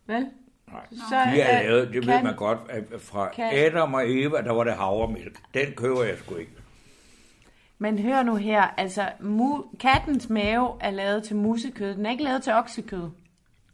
Vel? 0.06 0.26
Nej. 0.72 0.80
Så 0.90 1.14
De 1.34 1.40
er 1.40 1.44
er- 1.58 1.62
lavet, 1.62 1.88
det 1.88 2.06
ved 2.06 2.12
kan- 2.14 2.24
man 2.24 2.36
godt, 2.36 2.58
at 2.68 2.84
fra 3.00 3.28
kan- 3.28 3.50
Adam 3.52 3.94
og 3.94 4.02
Eva, 4.10 4.36
der 4.42 4.52
var 4.52 4.64
det 4.64 4.72
havremælk. 4.72 5.38
Den 5.54 5.72
køber 5.76 6.02
jeg 6.04 6.18
sgu 6.18 6.34
ikke. 6.36 6.52
Men 7.78 7.98
hør 7.98 8.22
nu 8.22 8.34
her, 8.34 8.62
altså 8.76 9.08
mu- 9.20 9.76
kattens 9.76 10.28
mave 10.28 10.68
er 10.80 10.90
lavet 10.90 11.22
til 11.22 11.36
musekød, 11.36 11.94
den 11.94 12.06
er 12.06 12.10
ikke 12.10 12.24
lavet 12.24 12.42
til 12.42 12.52
oksekød. 12.52 13.10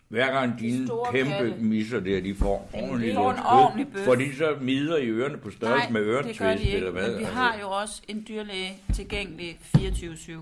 Hver 0.08 0.32
gang 0.32 0.58
dine 0.60 0.88
kæmpe 1.12 1.30
katte. 1.30 1.54
misser 1.58 2.00
der, 2.00 2.20
de 2.20 2.34
får 2.34 2.70
ordentligt 2.72 3.14
får 3.14 3.30
en 3.32 3.38
ordentlig 3.46 3.88
bøf. 3.92 4.04
Får 4.04 4.14
de 4.14 4.36
så 4.36 4.56
midler 4.60 4.96
i 4.96 5.06
ørerne 5.08 5.38
på 5.38 5.50
størrelse 5.50 5.92
med 5.92 6.00
det 6.00 6.06
gør 6.08 6.22
de 6.22 6.26
øretvist, 6.26 6.64
ikke, 6.64 6.76
eller 6.76 6.90
hvad? 6.90 7.10
men 7.10 7.18
vi 7.18 7.24
har 7.24 7.58
jo 7.60 7.70
også 7.70 8.02
en 8.08 8.24
dyrlæge 8.28 8.72
tilgængelig 8.94 9.58
24-7. 9.76 10.32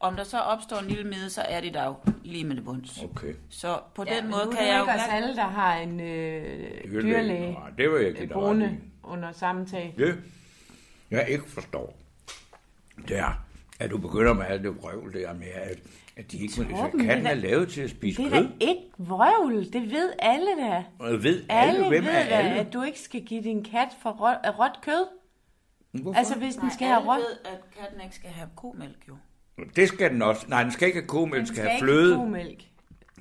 Om 0.00 0.16
der 0.16 0.24
så 0.24 0.38
opstår 0.38 0.76
en 0.78 0.86
lille 0.88 1.04
mide, 1.04 1.30
så 1.30 1.42
er 1.42 1.60
det 1.60 1.74
der 1.74 1.84
jo 1.86 1.94
lige 2.24 2.44
med 2.44 2.56
det 2.56 2.64
bunds. 2.64 3.02
Okay. 3.02 3.34
Så 3.48 3.78
på 3.94 4.04
Ja, 4.08 4.16
den 4.16 4.30
måde 4.30 4.42
er 4.42 4.50
kan 4.50 4.58
det 4.60 4.66
jeg 4.66 4.78
jo... 4.78 4.82
ikke 4.84 4.92
os 4.94 5.08
alle, 5.10 5.36
der 5.36 5.42
har 5.48 5.76
en 5.76 6.00
øh, 6.00 6.84
dyrlæge 6.92 7.52
Nej, 7.52 7.70
det 7.78 7.90
vil 7.92 8.02
jeg 8.02 8.22
ret 8.22 8.30
boende 8.30 8.78
under 9.02 9.32
samme 9.32 9.66
tag. 9.66 9.94
Det, 9.98 10.18
jeg 11.10 11.26
ikke 11.28 11.44
forstår, 11.50 11.96
det 13.08 13.18
er, 13.18 13.44
at 13.80 13.90
du 13.90 13.98
begynder 13.98 14.32
med 14.32 14.44
alt 14.48 14.62
det 14.62 14.76
vrøvl 14.76 15.12
der 15.14 15.32
med, 15.34 15.46
at, 15.54 15.78
at 16.16 16.32
de 16.32 16.38
ikke 16.38 16.52
må... 16.58 16.76
Så 16.76 16.82
katten 16.82 17.00
det 17.00 17.26
er 17.26 17.30
er 17.30 17.34
lavet 17.34 17.68
til 17.68 17.80
at 17.80 17.90
spise 17.90 18.22
Det 18.22 18.32
er 18.32 18.40
kød. 18.40 18.48
da 18.48 18.50
ikke 18.60 18.82
vrøvl, 18.98 19.72
det 19.72 19.90
ved 19.90 20.12
alle 20.18 20.46
da. 20.60 20.84
Og 20.98 21.22
ved 21.22 21.44
alle, 21.48 21.72
Alle 21.74 21.88
hvem 21.88 22.04
ved 22.04 22.10
er 22.10 22.28
da, 22.28 22.34
alle? 22.34 22.54
at 22.60 22.72
du 22.72 22.82
ikke 22.82 23.00
skal 23.00 23.22
give 23.22 23.42
din 23.42 23.64
kat 23.64 23.88
for 24.02 24.10
råt, 24.10 24.58
råt 24.58 24.78
kød. 24.84 25.06
Hvorfor? 26.02 26.18
Altså, 26.18 26.38
hvis 26.38 26.54
den 26.54 26.64
Nej, 26.64 26.72
skal 26.74 26.86
have 26.86 27.00
råt... 27.00 27.18
ved, 27.18 27.36
at 27.52 27.58
katten 27.80 28.00
ikke 28.00 28.14
skal 28.14 28.30
have 28.30 28.48
komælk, 28.56 29.08
jo. 29.08 29.16
Det 29.76 29.88
skal 29.88 30.10
den 30.10 30.22
også. 30.22 30.46
Nej, 30.48 30.62
den 30.62 30.72
skal 30.72 30.88
ikke 30.88 31.00
have 31.00 31.08
komælk, 31.08 31.36
den 31.38 31.46
skal 31.46 31.62
have 31.62 31.72
ikke 31.74 31.84
fløde. 31.84 32.16
komælk. 32.16 32.62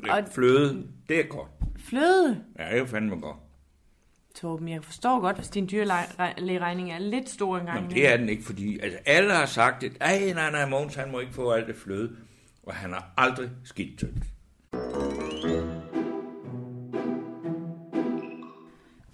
Og... 0.10 0.24
Fløde, 0.32 0.88
det 1.10 1.20
er 1.20 1.24
godt. 1.24 1.50
Fløde. 1.86 2.44
Ja, 2.60 2.72
det 2.74 2.80
er 2.82 2.86
fandme 2.86 3.16
godt. 3.20 3.38
Torben, 4.36 4.68
jeg 4.70 4.84
forstår 4.84 5.20
godt, 5.20 5.36
hvis 5.36 5.50
din 5.50 5.68
dyrlægeregning 5.72 6.92
er 6.92 7.00
lidt 7.00 7.30
stor 7.30 7.58
engang. 7.58 7.78
Jamen, 7.78 7.92
det 7.92 8.14
er 8.14 8.18
den 8.18 8.30
ikke, 8.30 8.44
fordi 8.44 8.80
altså, 8.80 9.00
alle 9.06 9.34
har 9.34 9.46
sagt 9.46 9.82
det. 9.82 9.98
Ej, 10.02 10.32
nej, 10.36 10.52
nej, 10.52 10.70
Mogens, 10.70 10.96
han 10.96 11.12
må 11.12 11.20
ikke 11.20 11.34
få 11.34 11.52
alt 11.52 11.68
det 11.68 11.76
fløde. 11.76 12.12
Og 12.64 12.74
han 12.74 12.94
har 12.94 13.14
aldrig 13.18 13.50
skidt 13.64 14.00
tyndt. 14.00 14.24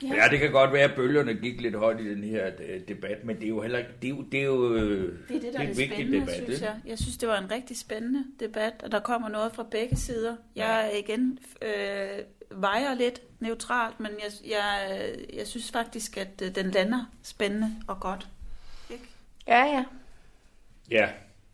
Ja. 0.04 0.16
Ja, 0.16 0.28
det 0.32 0.40
kan 0.40 0.52
godt 0.52 0.74
være, 0.74 0.84
at 0.84 0.96
bølgerne 0.96 1.34
gik 1.34 1.62
lidt 1.62 1.76
højt 1.76 2.00
i 2.02 2.10
den 2.10 2.24
her 2.24 2.52
øh, 2.60 2.82
debat, 2.88 3.24
men 3.26 3.36
det 3.36 3.44
er 3.44 3.48
jo 3.50 3.62
heller 3.62 3.78
ikke, 3.80 3.92
det 4.02 4.08
er 4.08 4.10
jo, 4.16 4.22
det 4.32 4.40
er 4.40 4.44
jo 4.44 4.76
øh, 4.76 5.20
Det 5.28 5.36
er 5.36 5.40
det, 5.40 5.54
der 5.54 5.60
er 5.60 5.64
en 5.64 5.70
det 5.70 5.78
vigtig 5.78 5.96
spændende, 5.98 6.20
debat, 6.22 6.44
synes 6.44 6.62
jeg. 6.62 6.76
Jeg 6.86 7.00
synes, 7.00 7.18
det 7.18 7.30
var 7.30 7.38
en 7.38 7.52
rigtig 7.52 7.78
spændende 7.78 8.24
debat, 8.40 8.74
og 8.84 8.92
der 8.92 9.00
kommer 9.00 9.30
noget 9.30 9.52
fra 9.56 9.64
begge 9.72 9.96
sider. 9.96 10.36
Jeg 10.56 10.86
er 10.86 10.98
igen 10.98 11.40
øh, 11.62 12.20
vejer 12.62 12.94
lidt 12.94 13.22
neutralt, 13.40 14.00
men 14.00 14.12
jeg, 14.12 14.52
jeg, 14.52 15.00
jeg 15.34 15.48
synes 15.48 15.72
faktisk, 15.72 16.18
at 16.18 16.42
øh, 16.44 16.56
den 16.56 16.72
lander 16.72 17.06
spændende 17.24 17.76
og 17.88 18.00
godt. 18.00 18.28
Ikke? 18.90 19.04
Ja, 19.48 19.64
ja. 19.66 19.86
Ja, 20.92 21.10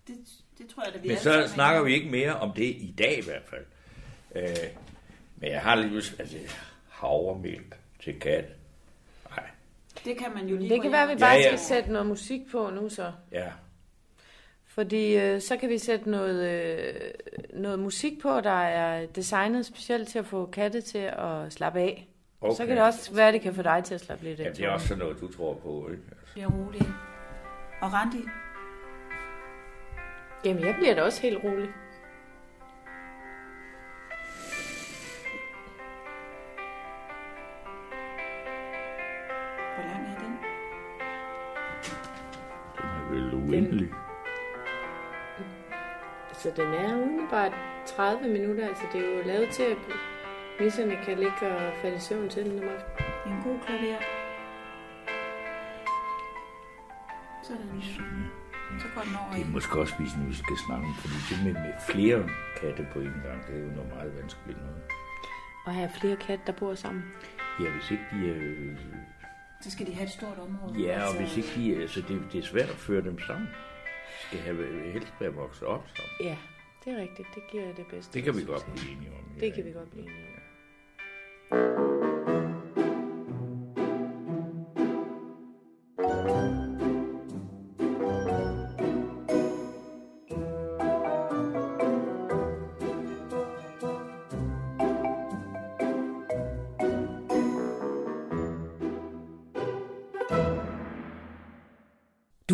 Det, 0.08 0.16
det 0.58 0.68
tror 0.76 0.84
jeg, 0.86 0.96
at 0.96 1.04
vi 1.04 1.08
men 1.08 1.18
så 1.18 1.32
er 1.32 1.48
snakker 1.48 1.82
enige 1.82 1.90
vi 1.96 2.00
ikke 2.00 2.12
mere 2.12 2.36
om 2.36 2.52
det 2.52 2.64
i 2.66 2.96
dag 2.98 3.18
i 3.20 3.24
hvert 3.24 3.44
fald. 3.50 3.66
Øh, 4.36 4.70
men 5.38 5.52
jeg 5.52 5.62
har 5.62 5.76
lige 5.76 5.96
lyst, 5.96 6.20
altså 6.20 6.38
havremælk 6.90 7.76
til 8.04 8.20
kat. 8.20 8.46
Nej. 9.30 9.46
Det 10.06 10.18
kan 10.18 10.34
man 10.36 10.48
jo 10.48 10.56
lige 10.58 10.70
Det 10.70 10.82
kan 10.82 10.92
være, 10.92 11.04
at 11.04 11.10
vi 11.10 11.20
bare 11.20 11.32
Ja, 11.34 11.38
ja. 11.38 11.48
skal 11.48 11.60
sætte 11.60 11.92
noget 11.92 12.08
musik 12.08 12.42
på 12.52 12.70
nu 12.70 12.90
så. 12.90 13.12
ja. 13.32 13.52
Fordi 14.66 15.18
øh, 15.18 15.42
så 15.42 15.58
kan 15.58 15.70
vi 15.70 15.78
sætte 15.78 16.10
noget, 16.10 16.50
øh, 16.50 16.94
noget 17.54 17.80
musik 17.80 18.22
på, 18.22 18.42
der 18.42 18.50
er 18.64 19.06
designet 19.06 19.66
specielt 19.66 20.10
til 20.10 20.20
at 20.20 20.26
få 20.26 20.46
katte 20.46 20.82
til 20.82 20.98
at 21.18 21.54
slappe 21.54 21.80
af. 21.80 22.08
Okay. 22.42 22.56
Så 22.56 22.66
kan 22.66 22.76
det 22.78 22.84
også 22.86 23.14
være, 23.14 23.28
at 23.28 23.34
det 23.34 23.42
kan 23.42 23.56
få 23.56 23.62
dig 23.62 23.82
til 23.86 23.94
at 23.94 24.02
slappe 24.02 24.24
lidt 24.26 24.40
af. 24.40 24.44
Ja, 24.46 24.50
det 24.52 24.66
er 24.66 24.70
også 24.70 24.88
sådan 24.88 25.00
noget, 25.04 25.22
du 25.22 25.32
tror 25.34 25.54
på, 25.54 25.90
ikke? 25.92 26.04
Altså, 26.12 26.34
Bliver 26.34 26.48
rolig. 26.52 26.82
Og 27.82 27.94
Randi, 27.94 28.18
Jamen, 30.46 30.64
jeg 30.64 30.76
bliver 30.76 30.96
da 30.96 31.02
også 31.02 31.22
helt 31.22 31.44
rolig. 31.44 31.70
hvor 39.76 39.84
lang 39.84 40.08
er 40.08 40.20
den? 40.20 40.38
den 42.78 42.86
er 42.86 43.10
vel 43.10 43.34
uendelig. 43.34 43.90
Så 46.34 46.52
den 46.56 46.74
er 46.74 46.96
umiddelbart 46.96 47.54
30 47.86 48.28
minutter, 48.30 48.68
altså 48.68 48.84
det 48.94 49.06
er 49.06 49.18
jo 49.18 49.24
lavet 49.26 49.50
til, 49.50 49.64
at 49.64 49.78
misserne 50.60 50.98
kan 51.06 51.18
ligge 51.18 51.56
og 51.56 51.74
falde 51.82 51.96
i 51.96 52.00
søvn 52.00 52.30
til 52.30 52.46
den 52.46 52.60
om 52.60 52.70
aftenen. 52.70 53.12
Er 53.26 53.30
en 53.30 53.44
god 53.44 53.60
klaver. 53.60 53.98
Sådan. 57.44 58.43
Så 58.82 58.88
går 58.96 59.02
den 59.02 59.16
over 59.22 59.32
Det 59.32 59.40
i. 59.40 59.42
er 59.42 59.46
måske 59.58 59.80
også, 59.80 59.94
hvis 60.00 60.12
vi 60.28 60.34
skal 60.34 60.58
snakke 60.68 60.86
om, 60.88 60.94
fordi 61.02 61.16
det 61.30 61.38
med, 61.46 61.54
med 61.66 61.74
flere 61.90 62.30
katte 62.62 62.88
på 62.94 63.00
en 63.00 63.18
gang, 63.28 63.40
det 63.48 63.56
er 63.56 63.60
jo 63.60 63.72
noget 63.78 63.90
meget 63.96 64.12
vanskeligt 64.20 64.60
noget. 64.62 64.82
Og 65.66 65.74
have 65.74 65.90
flere 66.02 66.16
katte, 66.16 66.44
der 66.48 66.52
bor 66.60 66.76
sammen. 66.76 67.04
Ja, 67.64 67.70
hvis 67.72 67.92
ikke 67.92 68.04
de 68.12 68.30
er... 68.32 68.36
Øh, 68.38 68.78
Så 69.62 69.72
skal 69.72 69.86
de 69.88 69.94
have 69.94 70.06
et 70.06 70.12
stort 70.12 70.38
område. 70.48 70.82
ja, 70.88 70.96
og 71.02 71.08
Altså, 71.08 71.18
hvis 71.20 71.38
ikke 71.38 71.52
de 71.56 71.76
er... 71.76 71.82
Altså, 71.82 72.02
det, 72.08 72.22
det 72.32 72.40
er 72.40 72.44
svært 72.54 72.70
at 72.70 72.76
føre 72.88 73.02
dem 73.02 73.20
sammen. 73.20 73.48
De 73.48 74.28
skal 74.28 74.40
have, 74.40 74.92
helst 74.92 75.14
være 75.20 75.34
vokset 75.34 75.64
op 75.64 75.84
sammen. 75.96 76.12
Ja, 76.30 76.38
det 76.86 76.94
er 76.94 76.98
rigtigt. 77.02 77.28
Det 77.36 77.44
giver 77.52 77.74
det 77.74 77.86
bedste. 77.88 78.14
Det 78.14 78.24
kan 78.24 78.38
vi 78.38 78.44
godt 78.44 78.66
blive 78.76 78.92
enige 78.96 79.10
om. 79.12 79.24
Det 79.40 79.54
kan 79.54 79.66
vi 79.66 79.72
godt 79.72 79.92
blive 79.92 80.04
enige 80.06 80.28
om. 80.28 80.33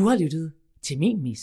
Du 0.09 0.11
har 0.11 0.19
lyttet 0.19 0.51
til 0.81 0.99
Min 0.99 1.21
Mis. 1.21 1.39